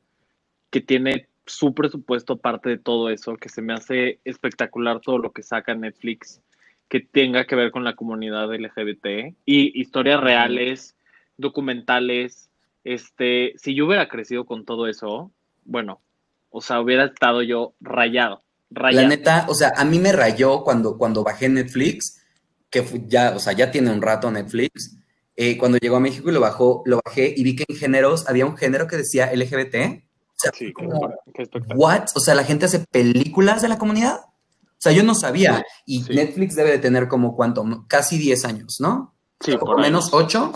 [0.70, 5.32] que tiene su presupuesto parte de todo eso, que se me hace espectacular todo lo
[5.32, 6.42] que saca Netflix
[6.90, 10.96] que tenga que ver con la comunidad LGBT y historias reales,
[11.38, 12.50] documentales.
[12.84, 15.32] Este, si yo hubiera crecido con todo eso,
[15.64, 16.02] bueno,
[16.50, 18.44] o sea, hubiera estado yo rayado.
[18.70, 19.04] rayado.
[19.04, 22.24] La neta, o sea, a mí me rayó cuando, cuando bajé Netflix,
[22.70, 24.98] que fue- ya, o sea, ya tiene un rato Netflix.
[25.38, 28.30] eh, cuando llegó a México y lo bajó, lo bajé y vi que en géneros
[28.30, 29.76] había un género que decía LGBT.
[30.30, 31.78] O sea, Sí, qué, como, qué espectacular.
[31.78, 32.06] ¿what?
[32.16, 34.22] O sea, la gente hace películas de la comunidad.
[34.86, 35.66] O sea, yo no sabía.
[35.86, 36.14] Y Sí.
[36.14, 39.16] Netflix debe de tener como cuánto, casi 10 años, ¿no?
[39.40, 40.54] Sí, por por menos 8.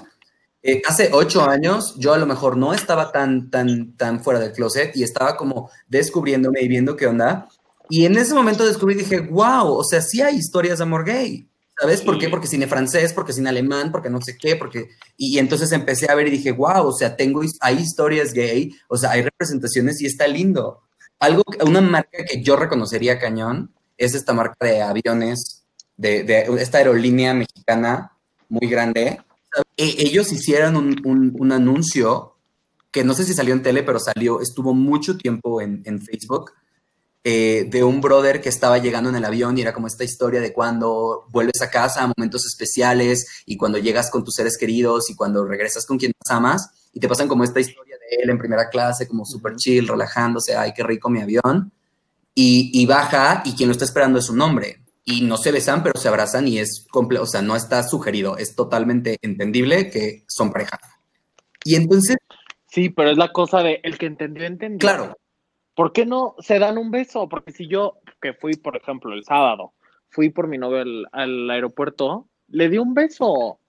[0.88, 4.96] hace 8 años yo a lo mejor no estaba tan, tan, tan fuera del closet
[4.96, 7.48] y estaba como descubriéndome y viendo qué onda.
[7.90, 11.06] Y en ese momento descubrí y dije, wow, o sea, sí hay historias de amor
[11.06, 11.50] gay.
[11.80, 12.20] ¿Sabes por Sí.
[12.22, 12.30] qué?
[12.30, 14.90] Porque cine francés, porque cine alemán, porque no sé qué, porque...
[15.18, 18.70] Y, y entonces empecé a ver y dije, wow, o sea, tengo, hay historias gay,
[18.90, 20.82] o sea, hay representaciones y está lindo.
[21.20, 25.66] Algo, una marca que yo reconocería cañón es esta marca de aviones,
[25.98, 28.14] de, de esta aerolínea mexicana
[28.50, 29.22] muy grande.
[29.78, 32.36] E- ellos hicieron un, un- un anuncio
[32.92, 36.52] que no sé si salió en tele, pero salió, estuvo mucho tiempo en, en Facebook,
[37.24, 40.40] eh, de un brother que estaba llegando en el avión y era como esta historia
[40.40, 45.16] de cuando vuelves a casa, momentos especiales y cuando llegas con tus seres queridos y
[45.16, 48.38] cuando regresas con quien más amas y te pasan como esta historia de él en
[48.40, 51.72] primera clase, como súper chill, relajándose, ay, qué rico mi avión.
[52.36, 54.84] Y, y baja y quien lo está esperando es un hombre.
[55.04, 58.38] Y no se besan, pero se abrazan y es completo, o sea, no está sugerido,
[58.38, 60.80] es totalmente entendible que son pareja.
[61.64, 62.18] Y entonces,
[62.68, 64.78] Sí, pero es la cosa de el que entendió, entendió.
[64.78, 65.18] claro,
[65.76, 67.28] ¿Por qué no se dan un beso?
[67.30, 69.74] Porque si yo, que fui, por ejemplo, el sábado,
[70.10, 73.60] fui por mi novio al, al aeropuerto, le di un beso.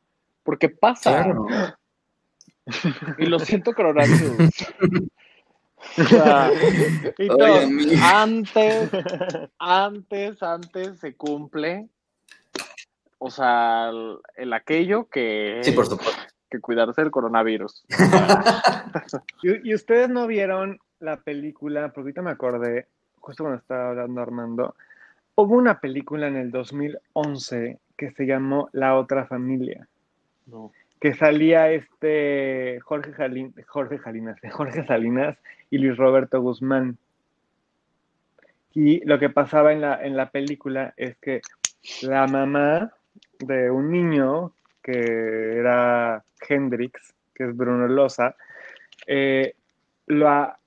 [0.42, 1.22] Porque pasa.
[1.22, 1.46] claro.
[3.18, 4.36] Y lo siento, coronavirus.
[5.98, 6.50] O sea,
[7.18, 8.90] Oye, antes,
[9.58, 11.88] antes, antes se cumple.
[13.18, 16.20] O sea, el, el aquello que, Sí, por supuesto.
[16.50, 17.84] que cuidarse del coronavirus.
[19.42, 21.88] ¿Y, y ustedes no vieron la película?
[21.88, 22.86] Porque ahorita me acordé,
[23.18, 24.74] justo cuando estaba hablando Armando,
[25.34, 29.86] hubo una película en el 2011 que se llamó La Otra Familia,
[30.46, 30.72] No.
[31.00, 35.38] Que salía este Jorge, Jalin- Jorge Salinas, Jorge Salinas
[35.70, 36.98] y Luis Roberto Guzmán.
[38.74, 41.40] Y lo que pasaba en la, en la película es que
[42.02, 42.92] la mamá
[43.40, 48.36] de un niño que era Hendrix, que es Bruno Loza,
[49.06, 49.54] eh,
[50.06, 50.58] lo ha-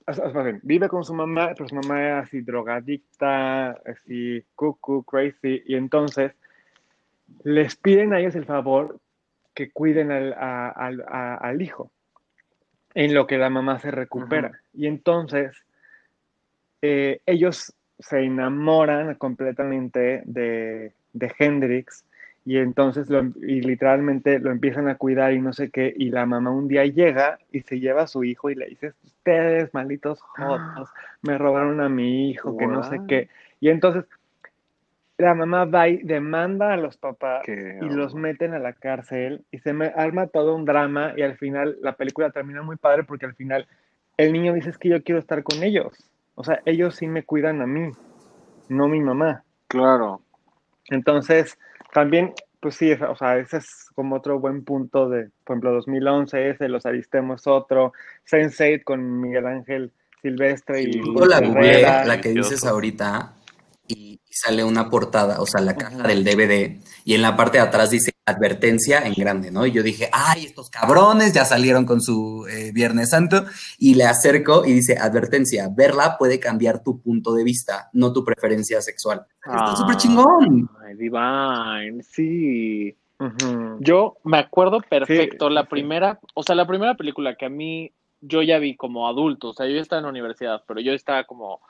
[0.62, 6.32] vive con su mamá, pero su mamá era así drogadicta, así cuckoo, crazy, y entonces
[7.42, 9.00] les piden a ellos el favor
[9.54, 11.90] que cuiden al, a- al- a- al hijo
[12.94, 14.60] en lo que la mamá se recupera.
[14.72, 15.64] Y entonces
[16.82, 22.04] eh, ellos se enamoran completamente de, de Hendrix
[22.44, 26.26] y entonces lo, y literalmente lo empiezan a cuidar y no sé qué, y la
[26.26, 30.20] mamá un día llega y se lleva a su hijo y le dice, ustedes malditos
[30.20, 30.90] jotos,
[31.22, 33.28] me robaron a mi hijo, que no sé qué.
[33.60, 34.04] Y entonces
[35.18, 39.44] la mamá va y demanda a los papás Qué y los meten a la cárcel
[39.50, 43.04] y se me arma todo un drama y al final la película termina muy padre
[43.04, 43.66] porque al final
[44.16, 45.92] el niño dice es que yo quiero estar con ellos.
[46.34, 47.92] O sea, ellos sí me cuidan a mí,
[48.68, 49.44] no mi mamá.
[49.68, 50.20] Claro.
[50.90, 51.58] Entonces,
[51.92, 52.32] también
[52.64, 56.68] pues sí, o sea, ese es como otro buen punto de, por ejemplo, 2011, ese,
[56.70, 57.92] Los Aristemos otro,
[58.26, 62.06] Sense8 con Miguel Ángel Silvestre y Sí, Yo la googleé, Herrera.
[62.06, 63.34] la que dices ahorita,
[63.86, 67.64] y, sale una portada, o sea, la caja del DVD, y en la parte de
[67.64, 69.64] atrás dice advertencia en grande, ¿no?
[69.64, 73.44] Y yo dije, ay, estos cabrones ya salieron con su eh, Viernes Santo,
[73.78, 78.24] y le acerco y dice, advertencia, verla puede cambiar tu punto de vista, no tu
[78.24, 79.24] preferencia sexual.
[79.36, 79.76] Está Ah.
[79.76, 80.68] súper chingón.
[80.84, 82.96] Ay, Divine, sí.
[83.80, 85.68] Yo me acuerdo perfecto, Sí, la sí.
[85.70, 89.52] primera, o sea, la primera película que a mí yo ya vi como adulto, o
[89.54, 91.60] sea, yo estaba en la universidad, pero yo estaba como,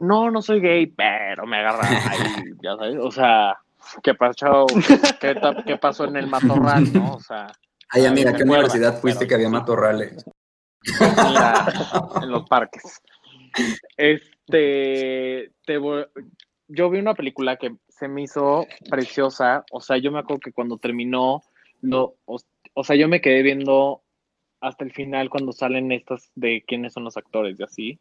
[0.00, 2.18] no, no soy gay, pero me agarra ahí,
[2.62, 3.56] ya sabes, o sea,
[4.02, 4.66] ¿qué pasó?
[5.20, 7.14] ¿Qué, pasó en el matorral, no?
[7.14, 7.46] O sea,
[7.90, 10.24] Ay, Ay, amiga, me ¿qué acuerdo, universidad fuiste pero que había matorrales?
[10.84, 11.64] mira,
[12.22, 13.00] en los parques.
[13.96, 16.06] Este, te voy-
[16.68, 20.52] yo vi una película que se me hizo preciosa, o sea, yo me acuerdo que
[20.52, 21.42] cuando terminó,
[21.80, 22.38] lo, o,
[22.74, 24.02] o sea, yo me quedé viendo
[24.60, 27.98] hasta el final cuando salen estas de quiénes son los actores y así.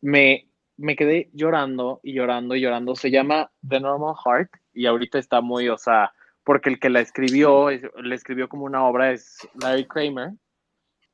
[0.00, 0.47] Me,
[0.78, 2.94] me quedé llorando y llorando y llorando.
[2.96, 6.12] Se llama The Normal Heart y ahorita está muy, o sea,
[6.44, 10.30] porque el que la escribió, es- le escribió como una obra es Larry Kramer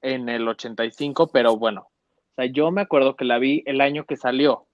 [0.02, 4.04] en el 85, pero bueno, o sea, yo me acuerdo que la vi el año
[4.04, 4.68] que salió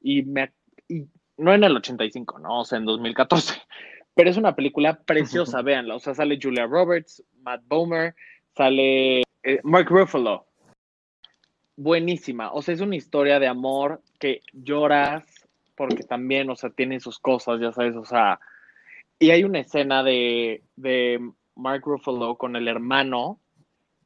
[0.00, 0.52] y me
[0.88, 1.06] y
[1.38, 3.54] no en el 85, no, o sea, en 2014.
[4.14, 5.94] Pero es una película preciosa, véanla.
[5.94, 8.14] O sea, sale Julia Roberts, Matt Bomer,
[8.56, 10.46] sale eh, Mark Ruffalo.
[11.82, 12.52] Buenísima.
[12.52, 15.24] O sea, es una historia de amor que lloras
[15.74, 18.38] porque también, o sea, tiene sus cosas, ya sabes, o sea.
[19.18, 21.18] Y hay una escena de, de
[21.56, 23.40] Mark Ruffalo con el hermano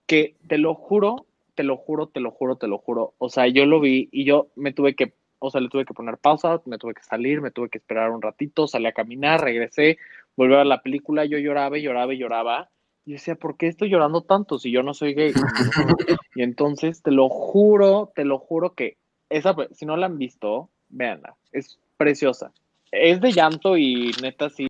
[0.07, 3.15] que te lo juro, te lo juro, te lo juro, te lo juro.
[3.19, 5.95] O sea, yo lo vi y yo me tuve que, o sea, le tuve que
[5.95, 9.41] poner pausa, me tuve que salir, me tuve que esperar un ratito, salí a caminar,
[9.41, 9.99] regresé,
[10.37, 12.71] volví a ver la película, yo lloraba y lloraba y lloraba.
[13.07, 15.33] Y decía, ¿por qué estoy llorando tanto si yo no soy gay?
[16.35, 18.97] y entonces, te lo juro, te lo juro que
[19.29, 22.53] esa, si no la han visto, véanla, es preciosa.
[22.91, 24.69] Es de llanto y neta sí,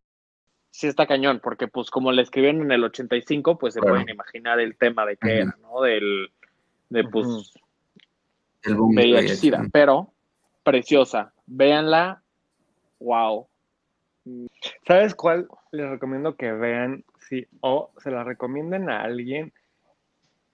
[0.70, 4.58] sí está cañón, porque pues como la escribieron en el 85, pues se pueden imaginar
[4.58, 5.82] el tema de qué era, ¿no?
[5.82, 6.30] Del,
[6.88, 7.42] de pues Ujú.
[8.64, 9.70] El boom del VIH VIH.
[9.72, 10.10] pero
[10.62, 11.32] preciosa.
[11.46, 12.22] Véanla,
[12.98, 13.46] wow.
[14.86, 17.04] ¿Sabes cuál les recomiendo que vean?
[17.28, 19.52] Sí, o se la recomienden a alguien.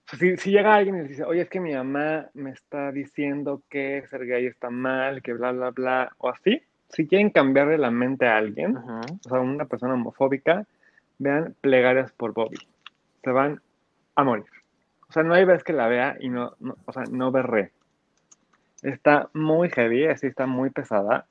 [0.05, 2.51] O sea, si, si llega alguien y les dice, oye, es que mi mamá me
[2.51, 7.29] está diciendo que ser gay está mal, que bla, bla, bla, o así, si quieren
[7.29, 10.65] cambiarle la mente a alguien, o sea, una persona homofóbica,
[11.19, 12.57] vean Plegarias por Bobby.
[13.23, 13.61] Se van
[14.15, 14.45] a morir.
[15.07, 17.71] O sea, no hay vez que la vea y no, no- o sea, no berré.
[18.81, 21.27] Está muy heavy, así está muy pesada.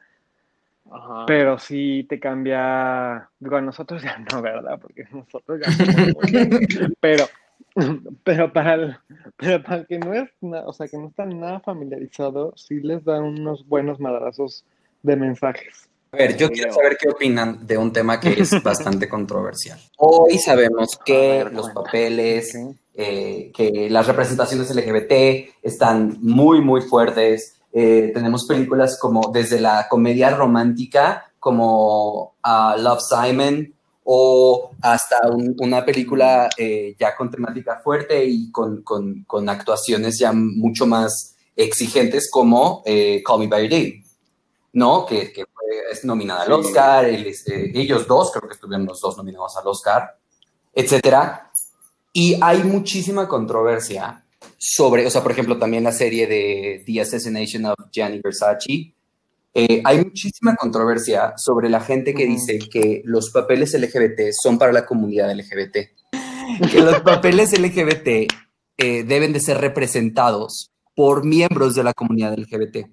[0.91, 1.25] Ajá.
[1.27, 4.79] Pero sí te cambia, digo, a nosotros ya no, ¿verdad?
[4.81, 6.17] Porque nosotros ya grandes.
[7.01, 7.25] pero,
[8.25, 8.97] pero para el,
[9.37, 12.81] pero para el que no es, na- o sea, que no está nada familiarizado, sí
[12.81, 14.65] les dan unos buenos madrazos
[15.03, 15.89] de mensajes.
[16.13, 19.79] A ver, yo quiero saber qué opinan de un tema que es bastante controversial.
[19.97, 21.83] Hoy sabemos que ver, los cuenta.
[21.85, 22.59] papeles,
[22.95, 27.60] eh, que las representaciones LGBT están muy, muy fuertes.
[27.73, 35.55] Eh, tenemos películas como desde la comedia romántica, como ah, Love Simon, o hasta un-
[35.61, 41.37] una película eh, ya con temática fuerte y con, con- con actuaciones ya mucho más
[41.55, 44.05] exigentes como eh, Call Me By Your Name,
[44.73, 45.07] ¿no?
[45.07, 46.53] Que, que fue- es nominada al.
[46.53, 50.19] Oscar, él es- eh, ellos dos, creo que estuvieron los dos nominados al Oscar,
[50.75, 51.51] etcétera.
[52.13, 54.25] Y hay muchísima controversia
[54.63, 58.95] sobre, o sea, por ejemplo, también la serie de The Assassination of Gianni Versace.
[59.55, 64.71] Eh, hay muchísima controversia sobre la gente que dice que los papeles LGBT son para
[64.71, 65.77] la comunidad LGBT.
[66.71, 68.31] Que los papeles LGBT
[68.77, 72.87] eh, deben de ser representados por miembros de la comunidad LGBT.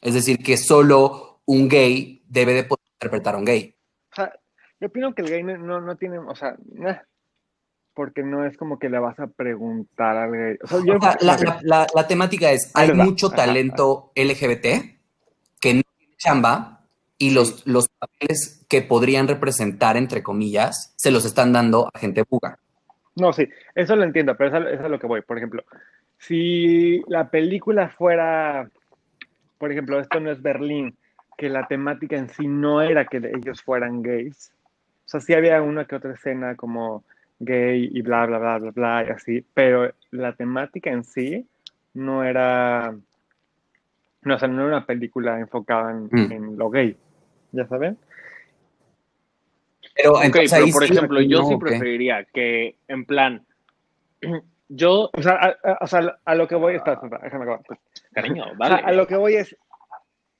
[0.00, 3.76] Es decir, que solo un gay debe de poder interpretar a un gay.
[4.10, 4.32] O sea,
[4.80, 6.96] yo opino que el gay no, no, no tiene, o sea, nah,
[7.94, 10.56] porque no es como que le vas a preguntar al gay.
[10.62, 14.12] O sea, yo, O sea, la, la- la- la temática es, hay mucho Ajá, talento
[14.14, 14.98] LGBT
[15.60, 16.80] que no tiene chamba
[17.18, 22.24] y los, los papeles que podrían representar, entre comillas, se los están dando a gente
[22.28, 22.58] buga.
[23.14, 25.20] No, sí, eso lo entiendo, pero eso, eso es a lo que voy.
[25.22, 25.62] Por ejemplo,
[26.18, 28.68] si la película fuera,
[29.58, 30.96] por ejemplo, esto no es Berlín,
[31.36, 34.52] que la temática en sí no era que ellos fueran gays.
[35.04, 37.04] O sea, sí había una que otra escena como
[37.44, 41.46] gay y bla, bla, bla, bla, bla, y así, pero la temática en sí
[41.94, 42.94] no era,
[44.22, 46.32] no, o sea, no era una película enfocada en, Mm.
[46.32, 46.96] en lo gay,
[47.52, 47.98] ¿ya saben?
[49.94, 53.44] Pero, entonces por sí, ejemplo, yo no, sí preferiría que, en plan,
[54.68, 57.60] yo, O sea, a, a- o sea, a lo que voy, espera, espera, déjame acabar.
[58.12, 58.82] cariño, O sea, dale.
[58.84, 59.56] a lo que voy es,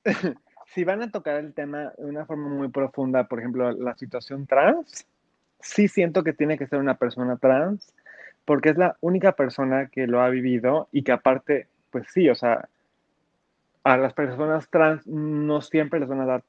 [0.73, 4.47] si van a tocar el tema de una forma muy profunda, por ejemplo, la situación
[4.47, 5.05] trans,
[5.63, 7.93] sí siento que tiene que ser una persona trans,
[8.45, 12.35] porque es la única persona que lo ha vivido y que aparte, pues sí, o
[12.35, 12.67] sea,
[13.83, 16.43] a las personas trans no siempre les van a dar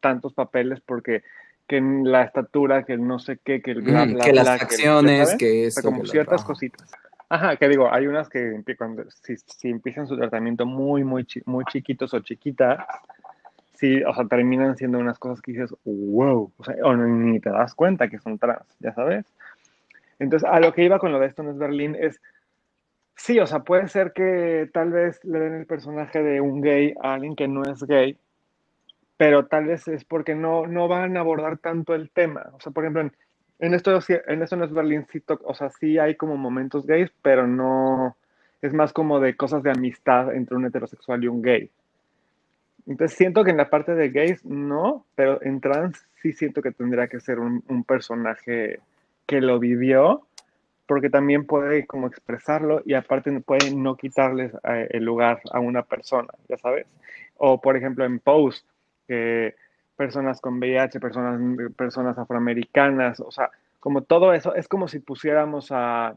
[0.00, 1.22] tantos papeles porque
[1.68, 4.64] que la estatura, que no sé qué, que el bla, Mm, bla, que las que
[4.64, 5.38] acciones, ¿sabes?
[5.38, 6.90] que O sea, como que ciertas cositas.
[7.28, 11.64] Ajá, que digo, hay unas que cuando, si, si empiezan su tratamiento muy, muy, muy
[11.66, 12.84] chiquitos o chiquitas,
[13.80, 17.48] sí, o sea, terminan siendo unas cosas que dices, wow, o sea, o ni te
[17.48, 19.24] das cuenta que son trans, ya sabes.
[20.18, 22.20] Entonces, a lo que iba con lo de esto no es Berlín es,
[23.16, 26.94] sí, o sea, puede ser que tal vez le den el personaje de un gay
[27.02, 28.18] a alguien que no es gay,
[29.16, 32.50] pero tal vez es porque no, no van a abordar tanto el tema.
[32.52, 33.12] O sea, por ejemplo, en,
[33.60, 37.10] en esto, en esto no es Berlín, sí, o sea, sí hay como momentos gays,
[37.22, 38.14] pero no,
[38.60, 41.70] es más como de cosas de amistad entre un heterosexual y un gay.
[42.90, 46.72] Entonces siento que en la parte de gays no, pero en trans sí siento que
[46.72, 48.80] tendría que ser un, un personaje
[49.26, 50.26] que lo vivió,
[50.86, 55.82] porque también puede como expresarlo y aparte puede no quitarles eh, el lugar a una
[55.82, 56.88] persona, ya sabes.
[57.36, 58.64] O por ejemplo en Pose,
[59.06, 59.54] que
[59.94, 61.40] personas con VIH, personas,
[61.76, 66.16] personas afroamericanas, o sea, como todo eso, es como si pusiéramos a,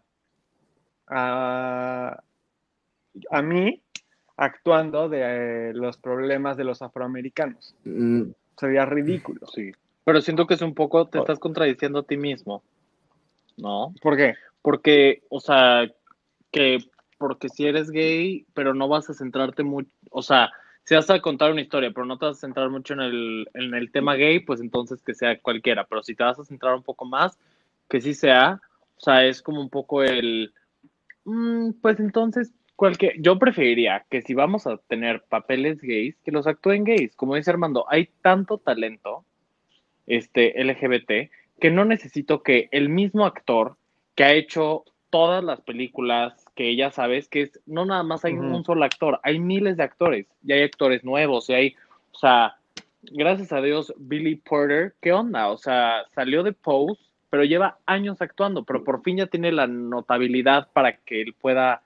[1.05, 2.19] a,
[3.29, 3.83] a mí
[4.38, 7.76] actuando de eh, los problemas de los afroamericanos.
[7.86, 9.48] Mm, Sería ridículo.
[9.48, 9.72] Sí.
[10.04, 12.62] Pero siento que es un poco, te estás contradiciendo a ti mismo,
[13.58, 13.93] ¿no?
[14.02, 14.36] ¿Por qué?
[14.62, 15.89] Porque, o sea,
[16.52, 16.80] que
[17.17, 20.52] porque si eres gay, pero no vas a centrarte mucho, o sea,
[20.84, 23.50] si vas a contar una historia, pero no te vas a centrar mucho en el,
[23.54, 26.76] en el tema gay, pues entonces que sea cualquiera, pero si te vas a centrar
[26.76, 27.38] un poco más,
[27.89, 28.60] que sí sea,
[28.98, 30.54] o sea, es como un poco el,
[31.24, 32.52] mm, pues entonces,
[32.84, 37.36] cualquier, yo preferiría que si vamos a tener papeles gays, que los actúen gays, como
[37.36, 39.24] dice Armando, hay tanto talento,
[40.06, 43.78] este, LGBT, que no necesito que el mismo actor
[44.15, 48.34] que ha hecho todas las películas que ya sabes que es, no nada más hay
[48.34, 51.76] un solo actor, hay miles de actores, y hay actores nuevos, y hay,
[52.12, 52.58] o sea,
[53.04, 55.48] gracias a Dios, Billy Porter, ¿qué onda?
[55.48, 59.67] O sea, salió de Pose, pero lleva años actuando, pero por fin ya tiene la
[59.67, 61.82] notabilidad para que él pueda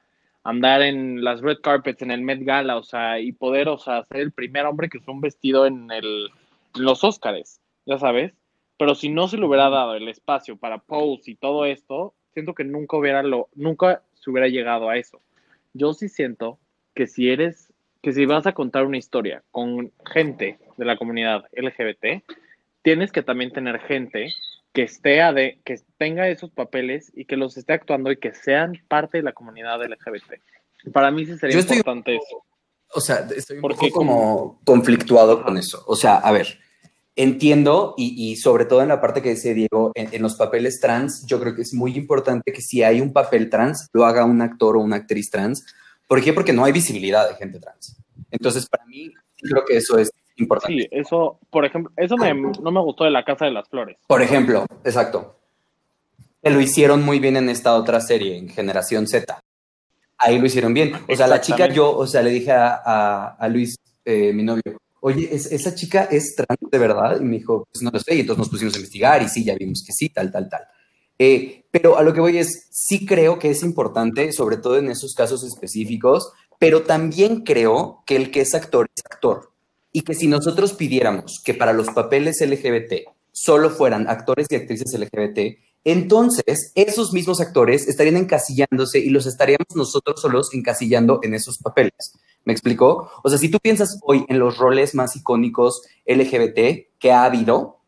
[0.47, 4.05] andar en las red carpets, en el Met Gala, o sea, y poder, o sea,
[4.05, 6.29] ser el primer hombre que usó un vestido en, el,
[6.73, 8.33] los Óscares, ya sabes.
[8.77, 12.53] Pero si no se le hubiera dado el espacio para Pose y todo esto, siento
[12.53, 15.19] que nunca hubiera lo, nunca se hubiera llegado a eso.
[15.73, 16.59] Yo sí siento
[16.95, 21.43] que si eres, que si vas a contar una historia con gente de la comunidad
[21.51, 22.23] LGBT,
[22.83, 24.31] tienes que también tener gente
[24.77, 28.73] que esté ade- que tenga esos papeles y que los esté actuando y que sean
[28.87, 30.39] parte de la comunidad LGBT.
[30.93, 32.43] Para mí sí sería Yo estoy- importante eso.
[32.93, 35.83] O sea, estoy un Porque poco como conflictuado con eso.
[35.87, 36.59] O sea, a ver,
[37.15, 40.79] entiendo y, y sobre todo en la parte que dice Diego, en, en los papeles
[40.79, 44.25] trans, yo creo que es muy importante que si hay un papel trans, lo haga
[44.25, 45.65] un actor o una actriz trans.
[46.07, 46.33] ¿Por qué?
[46.33, 47.97] Porque no hay visibilidad de gente trans.
[48.29, 50.83] Entonces, para mí, creo que eso es importante.
[50.83, 53.97] Sí, eso, por ejemplo, eso me- no me gustó de la Casa de las Flores.
[54.07, 55.35] Por ejemplo, exacto.
[56.43, 59.39] Que lo hicieron muy bien en esta otra serie, en Generación Z.
[60.17, 60.93] Ahí lo hicieron bien.
[61.09, 64.43] O sea, la chica, yo, o sea, le dije a, a- a Luis, eh, mi
[64.43, 64.63] novio,
[65.01, 67.19] oye, ¿es- ¿esa chica es trans de verdad?
[67.19, 68.15] Y me dijo, pues no lo sé.
[68.15, 70.61] Y entonces nos pusimos a investigar y sí, ya vimos que sí, tal, tal, tal.
[71.19, 74.89] Eh, pero a lo que voy es, sí creo que es importante, sobre todo en
[74.89, 79.51] esos casos específicos, pero también creo que el que es actor es actor.
[79.91, 84.97] Y que si nosotros pidiéramos que para los papeles LGBT solo fueran actores y actrices
[84.97, 91.59] LGBT, entonces esos mismos actores estarían encasillándose y los estaríamos nosotros solos encasillando en esos
[91.59, 92.13] papeles.
[92.43, 93.09] ¿Me explicó?
[93.23, 97.79] O sea, si tú piensas hoy en los roles más icónicos LGBT que ha habido,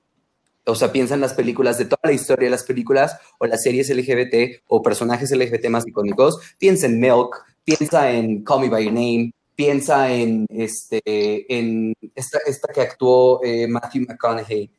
[0.66, 3.90] o sea, piensa en las películas de toda la historia las películas o las series
[3.90, 7.36] LGBT o personajes LGBT más icónicos, piensa en Milk,
[7.66, 11.02] piensa en Call Me By Your Name, piensa en, este,
[11.50, 14.72] en esta, esta que actuó eh, Matthew McConaughey,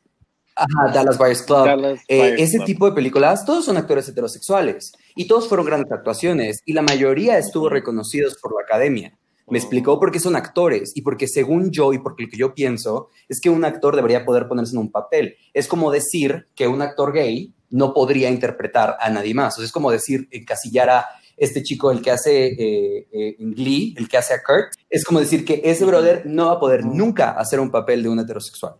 [0.55, 1.65] Ajá, Dallas Buyers Club.
[1.65, 2.65] Dallas Eh, Buyers ese Club.
[2.65, 7.37] tipo de películas, todos son actores heterosexuales y todos fueron grandes actuaciones y la mayoría
[7.37, 9.15] estuvo reconocidos por la academia.
[9.51, 12.55] Me explicó por qué son actores y porque según yo y porque lo que yo
[12.55, 15.35] pienso es que un actor debería poder ponerse en un papel.
[15.53, 19.53] Es como decir que un actor gay no podría interpretar a nadie más.
[19.53, 21.05] O sea, es como decir, encasillar a
[21.41, 25.03] este chico, el que hace eh, eh, en Glee, el que hace a Kurt, es
[25.03, 28.19] como decir que ese brother no va a poder nunca hacer un papel de un
[28.19, 28.75] heterosexual.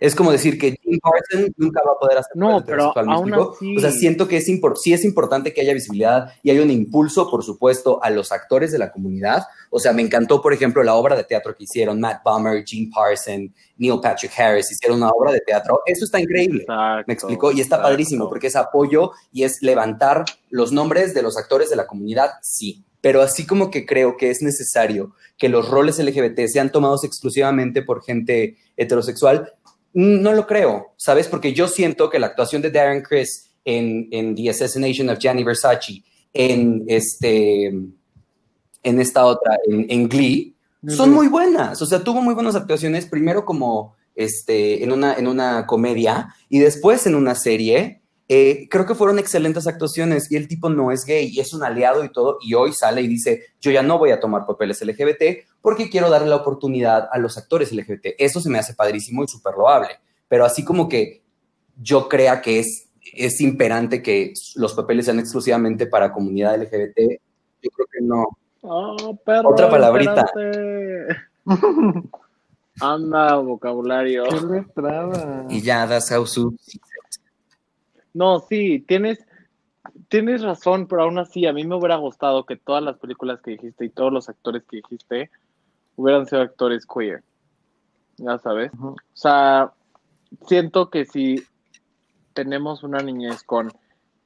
[0.00, 3.76] Es como decir que Jim Carson nunca va a poder hacer No, pero aún así...
[3.76, 7.30] O sea, siento que es sí es importante que haya visibilidad y hay un impulso,
[7.30, 9.44] por supuesto, a los actores de la comunidad.
[9.68, 12.90] O sea, me encantó, por ejemplo, la obra de teatro que hicieron Matt Bomer, Jim
[12.90, 15.80] Parson, Neil Patrick Harris, hicieron una obra de teatro.
[15.84, 16.62] Eso está increíble.
[16.62, 17.90] Exacto, me explicó y está exacto.
[17.90, 22.30] padrísimo porque es apoyo y es levantar los nombres de los actores de la comunidad,
[22.40, 22.84] sí.
[23.02, 27.82] Pero así como que creo que es necesario que los roles LGBT sean tomados exclusivamente
[27.82, 29.54] por gente heterosexual,
[29.92, 31.28] no lo creo, ¿sabes?
[31.28, 35.44] Porque yo siento que la actuación de Darren Criss en, en The Assassination of Gianni
[35.44, 40.54] Versace, en, este, en esta otra, en, en Glee,
[40.88, 41.82] son muy buenas.
[41.82, 46.58] O sea, tuvo muy buenas actuaciones, primero como este, en, una, en una comedia y
[46.58, 48.00] después en una serie.
[48.28, 51.64] Eh, creo que fueron excelentes actuaciones y el tipo no es gay y es un
[51.64, 52.38] aliado y todo.
[52.40, 55.22] Y hoy sale y dice: Yo ya no voy a tomar papeles LGBT
[55.62, 58.14] porque quiero darle la oportunidad a los actores LGBT.
[58.18, 59.88] Eso se me hace padrísimo y súper loable.
[60.28, 61.22] Pero así como que
[61.80, 66.98] yo crea que es, es imperante que los papeles sean exclusivamente para comunidad LGBT,
[67.62, 68.26] yo creo que no.
[68.62, 70.26] Oh, perro, Otra palabrita.
[72.80, 74.24] Anda, vocabulario.
[74.24, 74.64] Qué.
[75.50, 76.56] Y ya, das how su-
[78.14, 79.18] No, sí, tienes,
[80.08, 83.52] tienes razón, pero aún así a mí me hubiera gustado que todas las películas que
[83.52, 85.30] dijiste y todos los actores que dijiste
[86.00, 87.22] hubieran sido actores queer.
[88.16, 88.70] Ya sabes.
[88.80, 89.72] O sea,
[90.46, 91.42] siento que si
[92.34, 93.72] tenemos una niñez con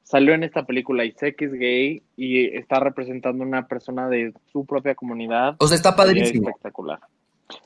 [0.03, 4.33] salió en esta película y sé que es gay y está representando una persona de
[4.51, 6.49] su propia comunidad, O sea, está padrísimo.
[6.49, 6.99] espectacular.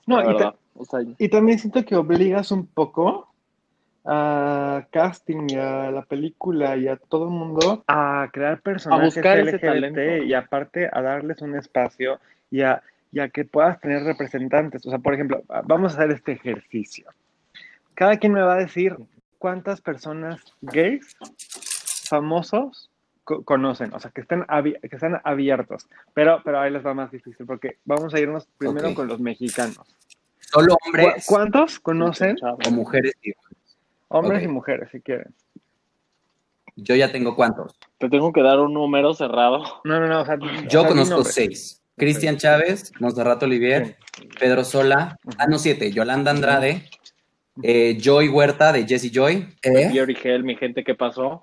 [0.08, 0.56] No, y, ta- verdad.
[0.76, 3.28] O sea, y también siento que obligas un poco
[4.06, 9.40] a casting y a la película y a todo el mundo a crear personajes buscar
[9.40, 10.24] ese LGBT talento.
[10.26, 12.82] y aparte a darles un espacio y a,
[13.12, 14.86] y a que puedas tener representantes.
[14.86, 17.08] O sea, por ejemplo, vamos a hacer este ejercicio.
[17.96, 18.96] Cada quien me va a decir
[19.38, 21.16] cuántas personas gays
[22.08, 22.90] famosos
[23.24, 25.88] co- conocen, o sea, que estén, abi- que están abiertos.
[26.14, 29.80] Pero, pero ahí les va más difícil porque vamos a irnos primero con los mexicanos.
[30.40, 32.36] Solo ¿Cu- hombres ¿Cuántos conocen?
[32.44, 33.14] o mujeres.
[34.08, 34.46] Hombres Ok.
[34.46, 35.34] y mujeres, si quieren.
[36.76, 37.78] Yo ya tengo cuántos.
[37.98, 39.62] te tengo que dar un número cerrado.
[39.84, 40.22] No, no, no.
[40.22, 41.82] O sea, Yo o sea, di conozco seis.
[42.00, 43.98] Cristian Chávez, Monserrat Olivier,
[44.40, 46.90] Pedro Sola, ah, no, siete, Yolanda Andrade,
[47.62, 49.92] eh, Joy Huerta de Jesse Joy, ¿eh?
[49.94, 51.42] Y Origel, mi gente, ¿qué pasó?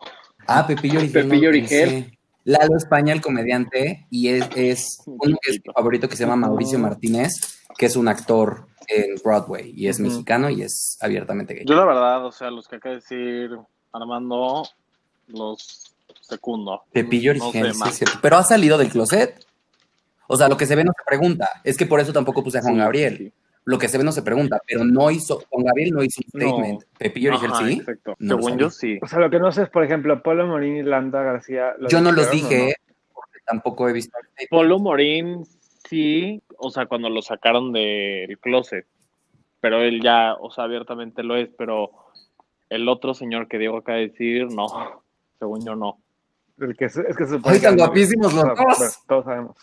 [0.49, 1.23] ah, Pepillo Origel.
[1.29, 2.19] Pepillo no Origel.
[2.45, 6.37] Lalo España, el comediante, y es, es uno que es mi favorito que se llama
[6.37, 7.33] Mauricio Martínez,
[7.77, 11.65] que es un actor en Broadway y es mexicano y es abiertamente gay.
[11.67, 13.51] Yo la verdad, o sea, los que acaba de decir
[13.93, 14.63] Armando,
[15.27, 16.83] los secundo.
[16.93, 17.89] Pepillo No Origel, sé sí, más.
[17.91, 18.19] es cierto.
[18.23, 19.46] Pero ha salido del closet.
[20.29, 21.49] O sea, lo que se ve no se pregunta.
[21.65, 23.17] Es que por eso tampoco puse a Juan Gabriel.
[23.19, 23.33] sí.
[23.65, 26.41] Lo que se ve no se pregunta, pero no hizo, Juan Gabriel no hizo un
[26.41, 26.47] No.
[26.49, 26.85] statement.
[26.99, 27.79] Pepillo Origel sí.
[27.81, 28.15] Exacto.
[28.21, 28.99] No Según yo sí.
[29.03, 31.75] O sea, lo que no sé es, por ejemplo, Polo Morín y Landa García.
[31.79, 32.75] ¿lo Yo no los dijeron o dije
[33.13, 34.17] porque tampoco he visto.
[34.21, 34.51] el statement.
[34.51, 35.45] Polo Morín
[35.89, 38.87] sí, o sea, cuando lo sacaron del closet.
[39.61, 41.91] Pero él ya, o sea, abiertamente lo es, pero
[42.71, 45.03] el otro señor que Diego acaba de decir, no.
[45.41, 45.99] Según yo no.
[46.59, 46.67] no?
[46.69, 49.03] El que, es es que se supone Ay, que tan guapísimos los dos.
[49.09, 49.57] todos sabemos.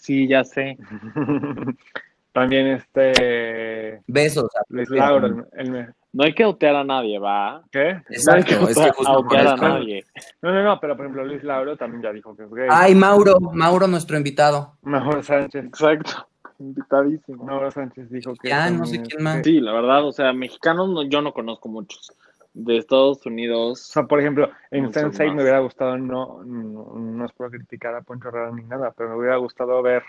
[0.00, 0.76] Sí, ya sé.
[2.32, 4.00] También este.
[4.06, 4.44] Besos.
[4.54, 4.88] a Luis.
[4.90, 7.62] Lauro, el, el me- No hay que otear a nadie, ¿va?
[7.72, 7.94] ¿Qué?
[7.94, 10.04] No hay que Exacto, es que otear- justo por otear a nadie.
[10.42, 12.68] No, no, no, pero por ejemplo, Luis Lauro también ya dijo que es gay.
[12.70, 14.74] Ay, Mauro, Mauro, nuestro invitado.
[14.82, 15.64] Mauro Sánchez.
[15.64, 16.28] Exacto.
[16.60, 17.44] Invitadísimo.
[17.44, 18.48] Mauro Sánchez dijo que.
[18.48, 19.42] Ya, no sé quién más.
[19.42, 22.12] Sí, la verdad, o sea, mexicanos no, yo no conozco muchos.
[22.60, 23.80] De Estados O Unidos.
[23.80, 25.34] sea, por ejemplo, en Muchos Sense8 más.
[25.36, 29.10] me hubiera gustado, no, no, no es por criticar a Poncho Herrera ni nada, pero
[29.10, 30.02] me hubiera gustado ver.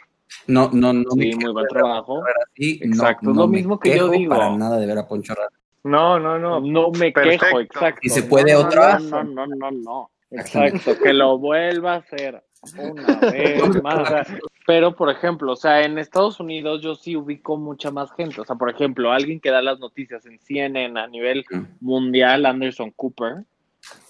[0.47, 1.12] No, no, no.
[1.12, 2.24] Sí, muy buen trabajo.
[2.54, 4.30] Así, no, Exacto, es no lo me mismo que yo quejo digo.
[4.36, 5.50] Para nada de ver a Poncho Herrera.
[5.84, 6.60] No, no, no.
[6.60, 7.45] No me Perfecto.
[7.45, 8.00] quejo, exacto.
[8.04, 9.00] ¿Y se puede No, otra?
[9.00, 10.12] No, no, no, no, no.
[10.32, 12.43] Exacto, que lo vuelva a hacer
[12.78, 14.00] una vez más.
[14.02, 14.26] O sea,
[14.70, 18.39] Pero, por ejemplo, o sea, en Estados Unidos yo sí ubico mucha más gente.
[18.39, 21.43] O sea, por ejemplo, alguien que da las noticias en CNN a nivel
[21.82, 23.45] mundial, Anderson Cooper,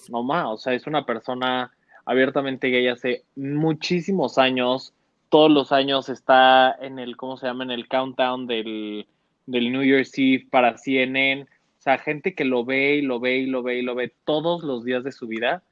[0.09, 1.71] no más, o sea, es una persona
[2.03, 4.93] abiertamente gay hace muchísimos años.
[5.29, 7.63] Todos los años está en el, ¿cómo se llama?
[7.63, 9.07] En el countdown del,
[9.45, 11.43] del New Year's Eve para CNN.
[11.43, 14.11] O sea, gente que lo ve y lo ve y lo ve y lo ve
[14.25, 15.63] todos los días de su vida.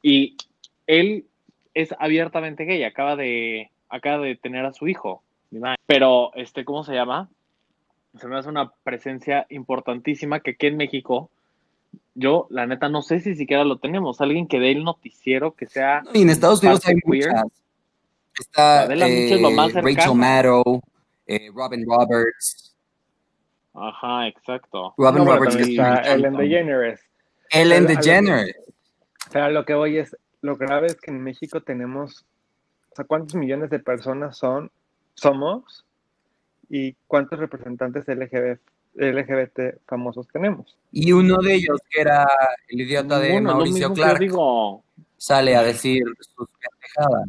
[0.00, 0.36] Y
[0.86, 1.24] él
[1.74, 5.22] es abiertamente gay, acaba de, acaba de tener a su hijo.
[5.50, 5.76] mi madre.
[5.86, 7.28] Pero, este, ¿cómo se llama?
[8.18, 11.30] Se me hace una presencia importantísima que aquí en México,
[12.14, 14.20] yo, la neta, no sé si siquiera lo tenemos.
[14.20, 16.02] Alguien que dé el noticiero que sea.
[16.12, 17.28] Y en Estados Unidos hay queer.
[17.28, 17.44] muchas.
[18.38, 20.14] Está Adela Micha es eh, lo más Rachel.
[20.14, 20.82] Maddow,
[21.26, 22.74] eh, Robin Roberts.
[23.74, 24.94] Ajá, exacto.
[24.96, 27.00] Robin No, Roberts, que está es Ellen DeGeneres.
[27.50, 28.56] Ellen DeGeneres.
[29.30, 32.24] Pero lo que voy es, lo grave es que en México tenemos,
[32.92, 34.70] o sea, ¿cuántos millones de personas son,
[35.14, 35.84] somos?
[36.68, 38.60] ¿Y cuántos representantes LGBT,
[38.94, 40.76] LGBT famosos tenemos?
[40.90, 42.28] Y uno de ellos, que era
[42.68, 44.84] el idiota de Mauricio Clark, digo.
[45.16, 47.28] sale a decir sus pendejadas.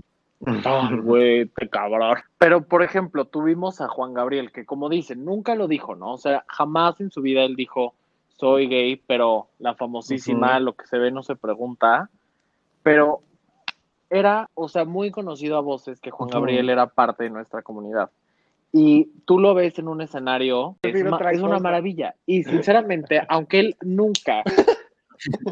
[0.65, 2.17] Ay, güey, qué cabrón.
[2.37, 6.13] Pero, por ejemplo, tuvimos a Juan Gabriel, que como dicen, nunca lo dijo, ¿no?
[6.13, 7.95] O sea, jamás en su vida él dijo,
[8.37, 12.09] soy gay, pero la famosísima, lo que se ve no se pregunta.
[12.81, 13.21] Pero
[14.13, 16.29] era, o sea, muy conocido a voces que Juan.
[16.29, 18.09] Gabriel era parte de nuestra comunidad.
[18.71, 22.15] Y tú lo ves en un escenario, es, Digo ma- es una maravilla.
[22.25, 24.43] Y sinceramente, aunque él nunca,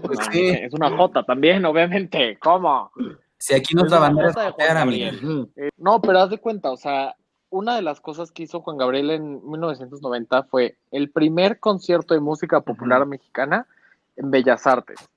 [0.03, 0.49] Pues No, sí.
[0.49, 2.91] es una jota también, obviamente, ¿cómo?
[3.37, 5.19] Si aquí nos Es da una bandera nota de Juan escotera, Gabriel.
[5.23, 5.47] amiga.
[5.55, 7.15] Eh, no, pero haz de cuenta, o sea,
[7.49, 12.19] una de las cosas que hizo Juan Gabriel en 1990 fue el primer concierto de
[12.19, 13.65] música popular mexicana
[14.17, 15.07] en Bellas Artes.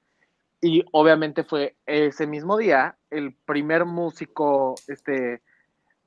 [0.65, 5.43] Y obviamente fue ese mismo día el primer músico, este,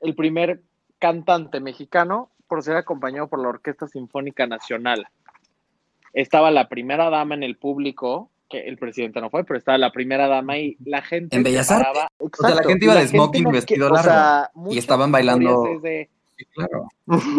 [0.02, 0.64] el primer
[0.98, 5.06] cantante mexicano por ser acompañado por la Orquesta Sinfónica Nacional.
[6.12, 9.92] Estaba la primera dama en el público, que el presidente no fue, pero estaba la
[9.92, 13.44] primera dama y la gente ¿En Bellas paraba- sea, la gente iba y de smoking,
[13.44, 16.88] no vestido o sea, largo, y estaban bailando- historias es de- Sí, claro.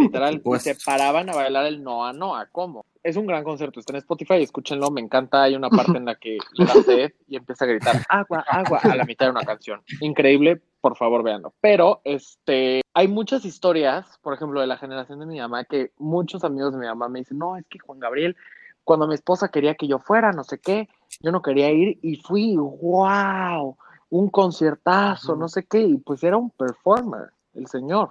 [0.00, 2.84] literal, Pues- se paraban a bailar el Noa Noa, ¿cómo?
[3.02, 6.16] Es un gran concierto, está en Spotify, escúchenlo, me encanta, hay una parte en la
[6.16, 9.44] que le da sed y empieza a gritar agua, agua a la mitad de una
[9.44, 9.80] canción.
[10.00, 11.54] Increíble, por favor, véanlo.
[11.60, 16.42] Pero, este, hay muchas historias, por ejemplo, de la generación de mi mamá, que muchos
[16.44, 18.36] amigos de mi mamá me dicen, no, es que Juan Gabriel,
[18.84, 20.88] cuando mi esposa quería que yo fuera, no sé qué,
[21.20, 23.76] yo no quería ir y fui, wow,
[24.10, 28.10] un conciertazo, no sé qué, y pues era un performer, el señor.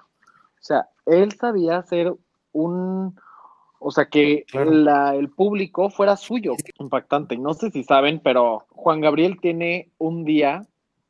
[0.67, 2.13] O sea, él sabía hacer
[2.51, 3.15] un,
[3.79, 4.71] o sea, que Claro.
[4.71, 6.53] la- el público fuera suyo.
[6.79, 7.37] Impactante.
[7.37, 10.65] No sé si saben, pero Juan Gabriel tiene un día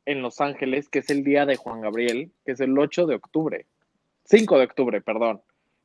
[0.06, 3.16] en Los Ángeles, que es el día de Juan Gabriel, que es el 8 de
[3.16, 3.66] octubre.
[4.24, 5.40] 5 de octubre, perdón.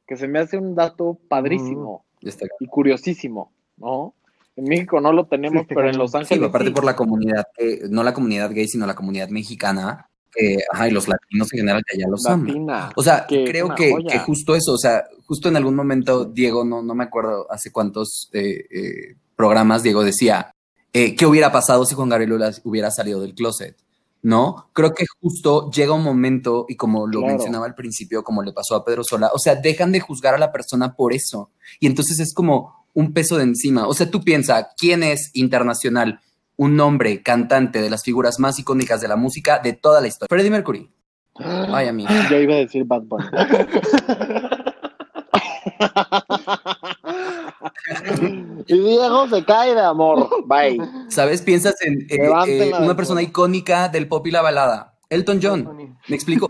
[0.06, 2.46] Que se me hace un dato padrísimo está.
[2.60, 4.14] y curiosísimo, ¿no?
[4.56, 5.98] En México no lo tenemos, Sí, pero en.
[5.98, 6.50] Los Sí, Ángeles.
[6.50, 6.74] aparte sí.
[6.76, 7.46] por la comunidad,
[7.90, 11.84] no la comunidad gay, sino la comunidad mexicana, que, ajá, y los latinos en general
[11.86, 12.48] que allá los aman.
[12.48, 12.90] Latina.
[12.96, 13.94] O sea, que creo que,
[14.26, 18.30] justo eso, o sea, justo en algún momento Diego, no, no me acuerdo hace cuántos
[18.34, 20.54] eh, eh, programas, Diego decía,
[20.94, 23.76] eh, ¿qué hubiera pasado si Juan Gabriel hubiera- hubiera salido del closet?
[24.22, 24.70] ¿No?
[24.72, 27.34] Creo que justo llega un momento, y como lo Claro.
[27.36, 30.38] mencionaba al principio, como le pasó a Pedro Sola, o sea, dejan de juzgar a
[30.38, 31.50] la persona por eso.
[31.82, 33.86] Y entonces es como un peso de encima.
[33.88, 36.22] O sea, tú piensas, ¿quién es internacional?
[36.56, 40.28] Un nombre cantante de las figuras más icónicas de la música de toda la historia.
[40.30, 40.90] Freddie Mercury.
[41.36, 42.10] Ay, amigo.
[42.30, 43.26] Yo iba a decir Bad Bunny.
[48.68, 50.30] y Diego se cae de amor.
[50.46, 50.80] Bye.
[51.10, 51.42] ¿Sabes?
[51.42, 55.98] Piensas en eh, eh, una persona icónica del pop y la balada, Elton John.
[56.08, 56.48] ¿Me explico?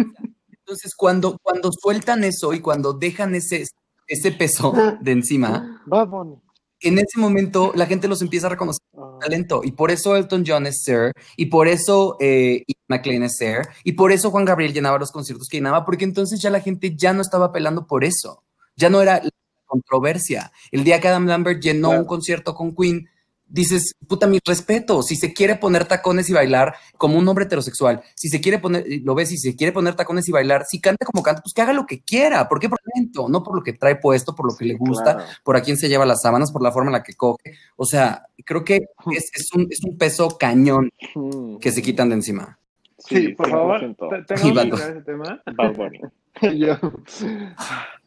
[0.49, 3.65] Entonces, cuando, cuando sueltan eso y cuando dejan ese,
[4.07, 6.35] ese peso de encima, Bad Bunny.
[6.83, 9.61] En ese momento la gente los empieza a reconocer Ah, talento.
[9.63, 13.93] Y por eso Elton John es Sir, y por eso eh, McLean es Sir, y
[13.93, 17.13] por eso Juan Gabriel llenaba los conciertos que llenaba, porque entonces ya la gente ya
[17.13, 18.43] no estaba apelando por eso.
[18.75, 19.29] Ya no era la
[19.65, 20.51] controversia.
[20.71, 22.01] El día que Adam Lambert llenó Claro.
[22.01, 23.09] un concierto con Queen,
[23.47, 25.03] dices, puta, mi respeto.
[25.03, 28.85] Si se quiere poner tacones y bailar como un hombre heterosexual, si se quiere poner,
[29.03, 31.61] lo ves, si se quiere poner tacones y bailar, si canta como canta, pues que
[31.61, 32.47] haga lo que quiera.
[32.49, 32.69] ¿Por qué?
[32.69, 35.29] Por talento, no por lo que trae puesto, por lo que le gusta, claro.
[35.43, 37.57] por a quién se lleva las sábanas, por la forma en la que coge.
[37.75, 38.81] O sea, creo que
[39.11, 40.89] es, es un, es un peso cañón
[41.61, 42.57] que se quitan de encima.
[42.97, 44.25] Sí, por favor, 100%.
[44.25, 45.41] te- tengo que ese tema.
[45.57, 45.99] Bad Bunny.
[46.57, 46.79] Yo-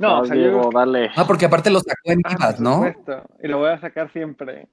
[0.00, 1.10] No, o sea, yo Diego, dale.
[1.16, 2.94] Ah, porque aparte los sacó en Ah, vivas, por ¿no?
[3.42, 4.68] Y lo voy a sacar siempre.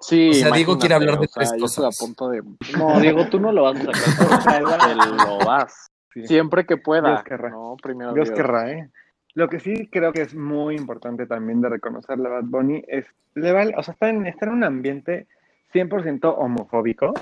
[0.00, 1.98] Sí, O sea, Diego quiere hablar de o sea, tres yo estoy a cosas.
[2.06, 2.42] punto de.
[2.76, 4.64] No, Diego, tú no lo vas a sacar.
[4.88, 5.90] Te lo vas.
[6.12, 6.26] Sí.
[6.26, 7.08] Siempre que pueda.
[7.10, 7.50] Dios querrá.
[7.50, 8.36] No, primero Dios Dios.
[8.36, 8.90] querrá, ¿eh?
[9.34, 13.06] Lo que sí creo que es muy importante también de reconocerle a Bad Bunny es,
[13.34, 15.28] le vale- o sea, está en, está en un ambiente
[15.72, 17.12] 100% homofóbico,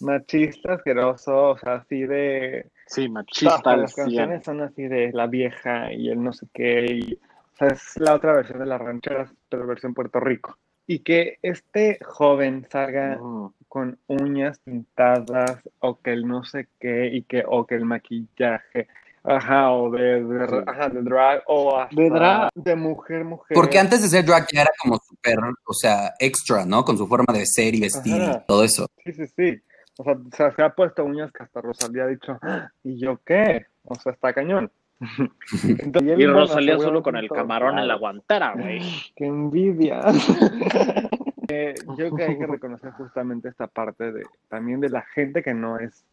[0.00, 2.70] machista, asqueroso, o sea, así de...
[2.86, 4.04] Sí, machista las 100.
[4.06, 7.96] canciones son así de la vieja y el no sé qué, y, o sea, es
[7.98, 10.56] la otra versión de las rancheras, pero versión Puerto Rico.
[10.86, 13.52] Y que este joven salga Ujú.
[13.68, 18.86] con uñas pintadas o que el no sé qué y que o que el maquillaje
[19.24, 22.50] ajá o de, de- ajá, de drag o hasta De drag.
[22.54, 26.64] de mujer mujer Porque antes de ser drag ya era como súper, o sea, extra,
[26.64, 26.84] ¿no?
[26.84, 28.42] Con su forma de ser y vestir Ajá.
[28.44, 28.86] y todo eso.
[29.04, 29.60] sí sí sí
[29.98, 32.98] o sea, o sea, se ha puesto uñas que hasta Rosalía ha dicho "Ah, y
[32.98, 34.70] yo qué o sea está cañón
[35.78, 38.80] Entonces, Y Rosalía solo con el camarón en la guantera, güey.
[39.16, 40.00] ¡Qué envidia!
[41.48, 45.44] Eh, yo creo que hay que reconocer justamente esta parte de también de la gente
[45.44, 46.04] que no es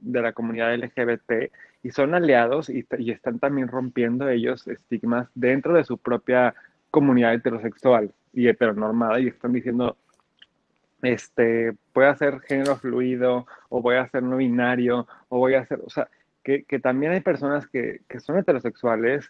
[0.00, 1.52] de la comunidad LGBT
[1.82, 6.54] y son aliados y, y están también rompiendo ellos estigmas dentro de su propia
[6.90, 9.98] comunidad heterosexual y heteronormada y están diciendo
[11.02, 15.66] este voy a ser género fluido o voy a ser no binario o voy a
[15.66, 16.08] ser, o sea,
[16.42, 19.26] que, que también hay personas que, que son heterosexuales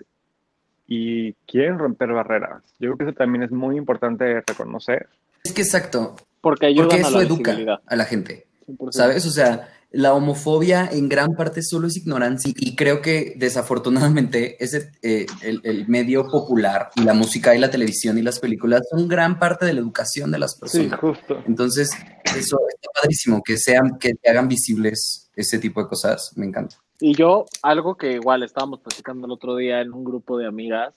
[0.87, 2.63] y quieren romper barreras.
[2.79, 5.09] Yo creo que eso también es muy importante reconocer.
[5.45, 8.93] Es que exacto, Porque ayudan porque a eso la educa a la gente, 100%.
[8.93, 9.27] ¿sabes?
[9.27, 14.91] O sea, la homofobia en gran parte solo es ignorancia y creo que desafortunadamente ese,
[15.03, 19.09] eh, el, el medio popular y la música y la televisión y las películas son
[19.09, 21.01] gran parte de la educación de las Sí, personas.
[21.01, 21.43] justo.
[21.47, 21.91] Entonces,
[22.37, 26.77] eso está padrísimo, que sean, que te hagan visibles ese tipo de cosas, me encanta.
[27.01, 30.95] Y yo, algo que igual estábamos platicando el otro día en un grupo de amigas,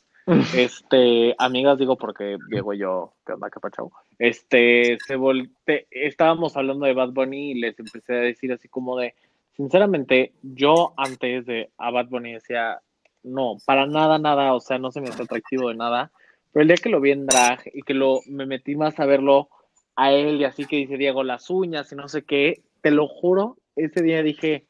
[0.56, 3.92] este, amigas digo porque Diego y yo, ¿qué onda, capachao?
[4.18, 8.98] Este, se volte, estábamos hablando de Bad Bunny y les empecé a decir así como
[8.98, 9.14] de,
[9.56, 12.80] sinceramente, yo antes de a Bad Bunny decía,
[13.24, 16.12] no, para nada, nada, o sea, no se me hace atractivo de nada,
[16.52, 19.06] pero el día que lo vi en drag y que lo, me metí más a
[19.06, 19.50] verlo
[19.96, 23.08] a él y así que dice Diego, las uñas y no sé qué, te lo
[23.08, 24.66] juro, ese día dije,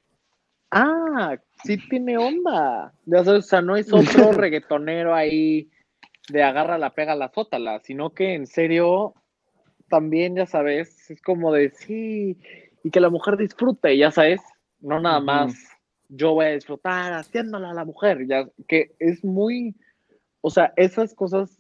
[0.71, 2.93] ah, sí tiene onda.
[3.05, 5.69] Ya sabes, o sea, no es otro reggaetonero ahí
[6.29, 9.13] de agarra la pega la sótala, sino que en serio
[9.89, 12.37] también, ya sabes, es como de sí,
[12.83, 14.41] y que la mujer disfrute, ya sabes,
[14.79, 15.53] no nada más
[16.09, 19.75] yo voy a disfrutar haciéndola a la mujer, ya que es muy,
[20.41, 21.59] o sea, esas cosas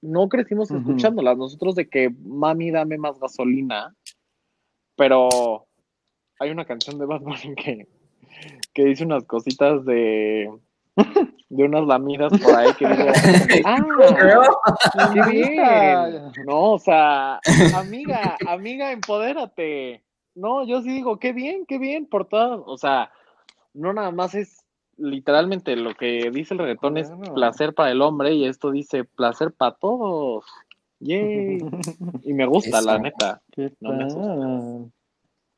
[0.00, 3.94] no crecimos escuchándolas, nosotros de que mami dame más gasolina,
[4.96, 5.66] pero
[6.38, 7.88] hay una canción de Bad Bunny que,
[8.72, 10.50] que dice unas cositas de,
[11.48, 13.04] de unas lamidas por ahí que digo,
[13.64, 16.32] ah, qué bien.
[16.46, 17.40] No, o sea,
[17.74, 20.02] amiga, amiga, empodérate.
[20.34, 22.64] No, yo sí digo, qué bien, qué bien por todo.
[22.66, 23.10] O sea,
[23.74, 24.64] no nada más es
[24.96, 29.52] literalmente lo que dice el reggaetón es placer para el hombre y esto dice placer
[29.52, 30.44] para todos.
[31.00, 31.58] Yay.
[32.22, 33.42] Y me gusta, la neta.
[33.50, 34.92] ¿Qué No me?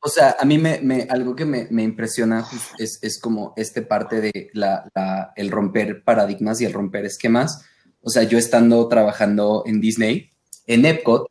[0.05, 3.55] O sea, a mí me, me- algo que me, me impresiona jus- es, es como
[3.57, 7.65] este parte de la, la- el romper paradigmas y el romper esquemas.
[8.03, 10.31] O sea, yo estando trabajando en Disney,
[10.67, 11.27] en Epcot,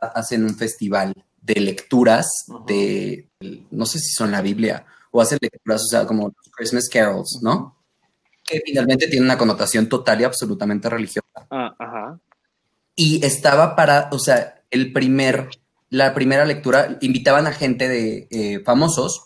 [0.00, 2.26] hacen un festival de lecturas
[2.66, 3.28] de,
[3.70, 7.76] no sé si son la Biblia, o hacen lecturas, o sea, como Christmas carols, ¿no?
[8.44, 11.46] Que finalmente tienen una connotación total y absolutamente religiosa.
[11.50, 12.20] Ajá.
[12.94, 15.48] Y estaba para, o sea, el primer,
[15.90, 19.24] la primera lectura, invitaban a gente de eh, famosos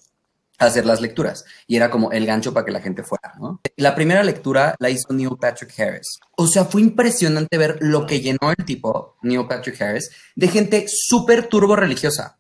[0.59, 1.45] a hacer las lecturas.
[1.67, 3.61] Y era como el gancho para que la gente fuera, ¿no?
[3.77, 6.21] La primera lectura la hizo Neil Patrick Harris.
[6.37, 10.87] O sea, fue impresionante ver lo que llenó el tipo, Neil Patrick Harris, de gente
[10.89, 12.39] súper turbo religiosa.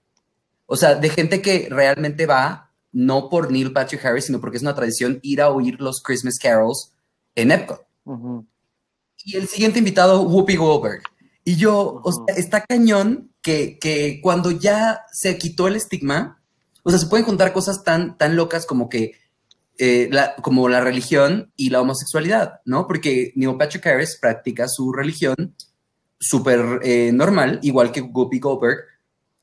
[0.66, 4.62] O sea, de gente que realmente va, no por Neil Patrick Harris, sino porque es
[4.62, 6.92] una tradición ir a oír los Christmas carols
[7.34, 7.84] en Epcot.
[9.24, 11.02] Y el siguiente invitado, Whoopi Goldberg.
[11.44, 12.24] Y yo, o Ujú.
[12.26, 16.40] sea, está cañón que, que cuando ya se quitó el estigma,
[16.84, 19.12] o sea, se pueden contar cosas tan, tan locas como que,
[19.78, 22.86] eh, la, como la religión y la homosexualidad, ¿no?
[22.86, 25.34] Porque Neil Patrick Harris practica su religión
[26.20, 28.78] súper eh, normal, igual que Whoopi Goldberg,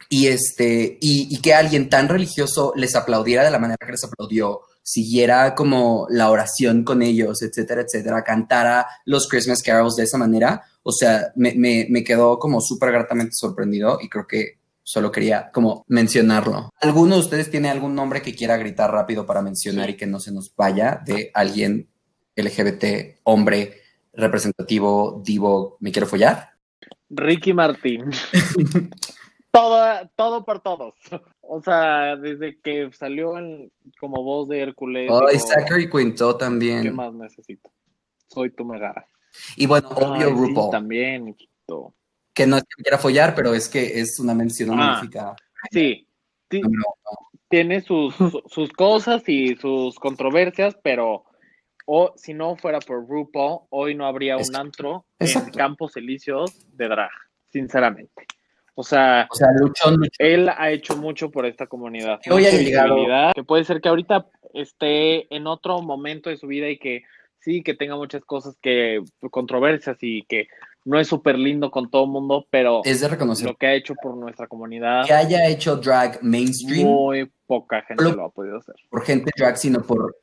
[0.07, 4.03] y, este, y, y que alguien tan religioso les aplaudiera de la manera que les
[4.03, 10.17] aplaudió, siguiera como la oración con ellos, etcétera, etcétera, cantara los Christmas carols de esa
[10.17, 15.11] manera, o sea, me, me, me quedó como súper gratamente sorprendido y creo que solo
[15.11, 16.71] quería como mencionarlo.
[16.81, 20.19] ¿Alguno de ustedes tiene algún nombre que quiera gritar rápido para mencionar y que no
[20.19, 21.87] se nos vaya de alguien
[22.35, 23.81] LGBT, hombre,
[24.13, 26.49] representativo, divo, me quiero follar?
[27.11, 28.05] Ricky Martín.
[29.61, 30.93] todo, todo por todos.
[31.51, 35.09] O sea, desde que salió en- como voz de Hércules.
[35.11, 36.95] Ay, digo, Zachary Quinto ¿Qué también.
[36.95, 37.71] más necesito?
[38.27, 39.07] Soy tu megara.
[39.55, 41.35] Y bueno, obvio Ay, sí, RuPaul, también,
[42.35, 44.73] que no es que quiera follar, pero es que es una mención Ah.
[44.73, 45.35] honorífica.
[45.71, 46.07] Sí,
[46.51, 46.61] sí,
[47.47, 51.25] tiene sus, su- sus cosas y sus controversias, pero
[51.87, 55.47] o, si no fuera por RuPaul, hoy no habría un antro Exacto.
[55.47, 57.09] en Campos Elíseos de drag,
[57.51, 58.27] sinceramente.
[58.79, 60.09] O sea, O sea, luchón, luchón.
[60.19, 62.21] él ha hecho mucho por esta comunidad.
[62.31, 66.69] Hoy haya llegado- Que puede ser que ahorita esté en otro momento de su vida
[66.69, 67.03] y que
[67.39, 70.47] sí, que tenga muchas cosas que, controversias y que
[70.85, 73.73] no es súper lindo con todo el mundo, pero Es de reconocer lo que ha
[73.73, 78.29] hecho por nuestra comunidad, que haya hecho drag mainstream muy poca gente Lo- lo ha
[78.29, 78.75] podido hacer.
[78.89, 80.15] por gente drag, sino por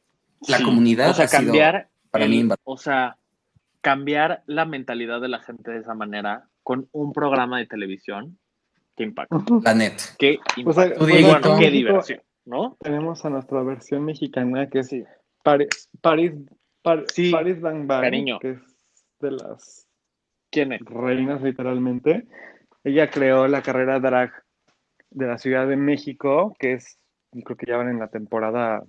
[0.48, 1.10] la Sí, comunidad.
[1.10, 3.18] O sea, ha cambiar Para el- mí, o sea,
[3.82, 8.38] cambiar la mentalidad de la gente de esa manera con un programa de televisión,
[8.96, 9.92] qué impacto, la net.
[10.18, 11.56] qué O sea, impacto.
[11.58, 12.76] Qué diversión, ¿no?
[12.80, 14.90] Tenemos a nuestra versión mexicana que es
[15.44, 16.32] Paris, Paris,
[16.82, 18.38] Par- Sí, Paris Bang Bang, cariño.
[18.38, 18.76] que es
[19.20, 19.86] de las
[20.50, 20.80] ¿Quién es?
[20.84, 22.26] reinas literalmente.
[22.84, 24.32] Ella creó la carrera drag
[25.10, 26.98] de la Ciudad de México, que es,
[27.44, 28.84] creo que ya van en la temporada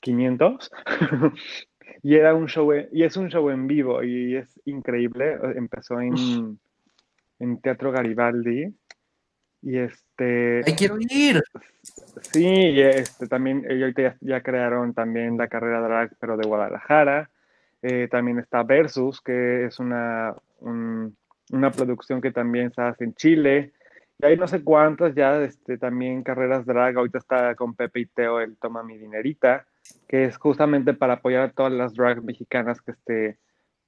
[0.00, 0.70] 500.
[2.02, 5.38] y era un show, en- y es un show en vivo y es increíble.
[5.56, 6.58] Empezó en,
[7.42, 8.72] en Teatro Garibaldi.
[9.64, 11.40] Y este, ¡Ay, quiero ir!
[12.32, 16.48] Sí, y este, también ellos ahorita ya, ya crearon también la carrera drag, pero de
[16.48, 17.30] Guadalajara.
[17.82, 21.16] Eh, también está Versus, que es una, un-
[21.52, 23.72] una producción que también se hace en Chile.
[24.18, 26.96] Y hay no sé cuántas ya este, también carreras drag.
[26.96, 29.66] Ahorita está con Pepe y Teo el Toma Mi Dinerita,
[30.08, 33.38] que es justamente para apoyar a todas las drag mexicanas que este,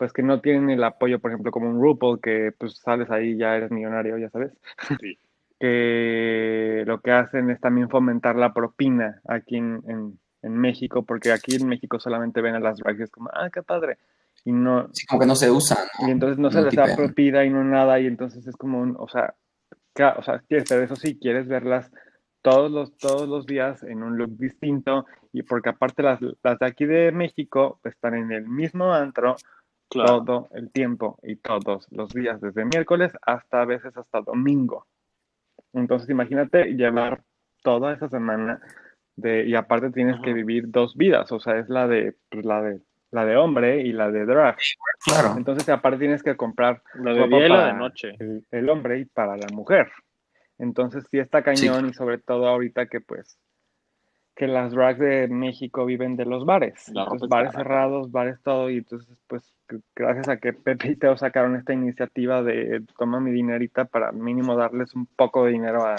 [0.05, 3.39] pues que no tienen el apoyo, por ejemplo, como un RuPaul, que pues sales ahí
[3.39, 4.53] ya eres millonario, ya sabes
[5.01, 5.19] Sí.
[5.59, 11.33] que lo que hacen es también fomentar la propina aquí en, en- en México, porque
[11.33, 13.97] aquí en México solamente ven a las es como, ah, qué padre.
[14.45, 15.79] Y no, Sí, como que no se usan.
[16.07, 18.79] y entonces no se No les da propina y no nada, y entonces es como
[18.83, 19.33] un, o sea,
[20.19, 21.91] o sea, quieres, pero eso sí, quieres verlas
[22.43, 26.67] todos los, todos los días en un look distinto, y porque aparte las, las de
[26.67, 29.37] aquí de México están en el mismo antro
[29.89, 30.25] Claro.
[30.25, 34.87] todo el tiempo y todos los días, desde miércoles hasta a veces hasta domingo.
[35.73, 37.23] Entonces imagínate llevar
[37.63, 38.61] toda esa semana
[39.17, 42.63] de, y aparte tienes que vivir dos vidas, o sea, es la de, pues, la
[42.63, 42.81] de,
[43.11, 44.57] la de hombre y la de drag.
[45.05, 45.35] Claro.
[45.37, 48.17] Entonces aparte tienes que comprar La de día y la de noche.
[48.19, 49.91] El, el hombre y para la mujer.
[50.59, 53.39] Entonces sí está cañón y sobre todo ahorita que pues
[54.35, 56.89] que las drags de México viven de los bares.
[56.89, 59.55] Entonces, es bares cerrados, bares todo y entonces pues
[59.95, 64.57] gracias a que Pepe y Teo sacaron esta iniciativa de toma mi dinerita para mínimo
[64.57, 65.97] darles un poco de dinero a,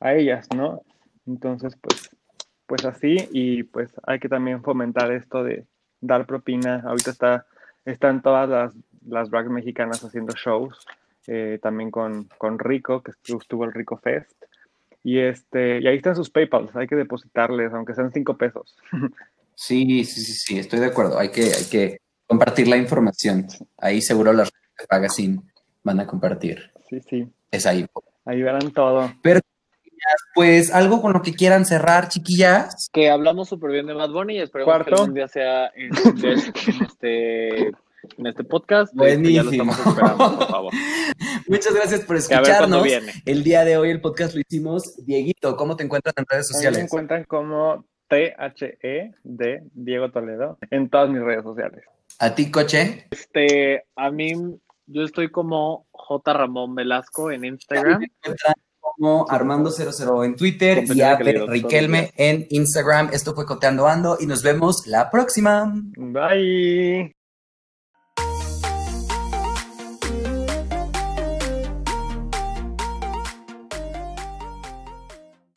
[0.00, 0.82] a ellas, ¿no?
[1.26, 2.16] Entonces pues
[2.66, 5.66] pues así y pues hay que también fomentar esto de
[6.00, 6.82] dar propina.
[6.86, 7.46] Ahorita está
[7.84, 8.74] están todas las,
[9.06, 10.86] las drags mexicanas haciendo shows,
[11.26, 14.44] eh, también con, con Rico, que estuvo el Rico Fest.
[15.04, 18.74] Y, este, y ahí están sus PayPals, hay que depositarles, aunque sean cinco pesos.
[19.54, 21.18] Sí, sí, sí, sí, estoy de acuerdo.
[21.18, 23.46] Hay que, hay que compartir la información.
[23.78, 25.40] Ahí seguro las redes Magazine
[25.82, 28.02] van a compartir Sí, sí, esa info.
[28.24, 29.12] ahí verán todo.
[30.34, 32.88] Pues algo con lo que quieran cerrar, chiquillas.
[32.92, 35.90] Que hablamos súper bien de Bad Bunny y esperemos que algún día sea en,
[36.20, 38.92] de- en este, en este podcast.
[39.00, 39.72] Este, Ya lo Buenísimo.
[39.72, 40.72] estamos esperando, por favor.
[41.48, 42.82] Muchas gracias por escucharnos.
[42.82, 43.12] viene.
[43.24, 44.96] El día de hoy el podcast lo hicimos.
[45.04, 46.84] Dieguito, ¿cómo te encuentran en redes mí me sociales?
[46.84, 51.84] encuentran como THE de Diego Toledo en todas mis redes sociales.
[52.18, 53.06] A ti, coche.
[53.10, 54.32] Este, a mí,
[54.86, 56.32] yo estoy como J.
[56.32, 58.00] Ramón Velasco en Instagram.
[58.00, 63.10] Me encuentran como Armando00 en Twitter y a Riquelme en Instagram.
[63.12, 65.72] Esto fue Coteando Ando y nos vemos la próxima.
[65.96, 67.14] Bye.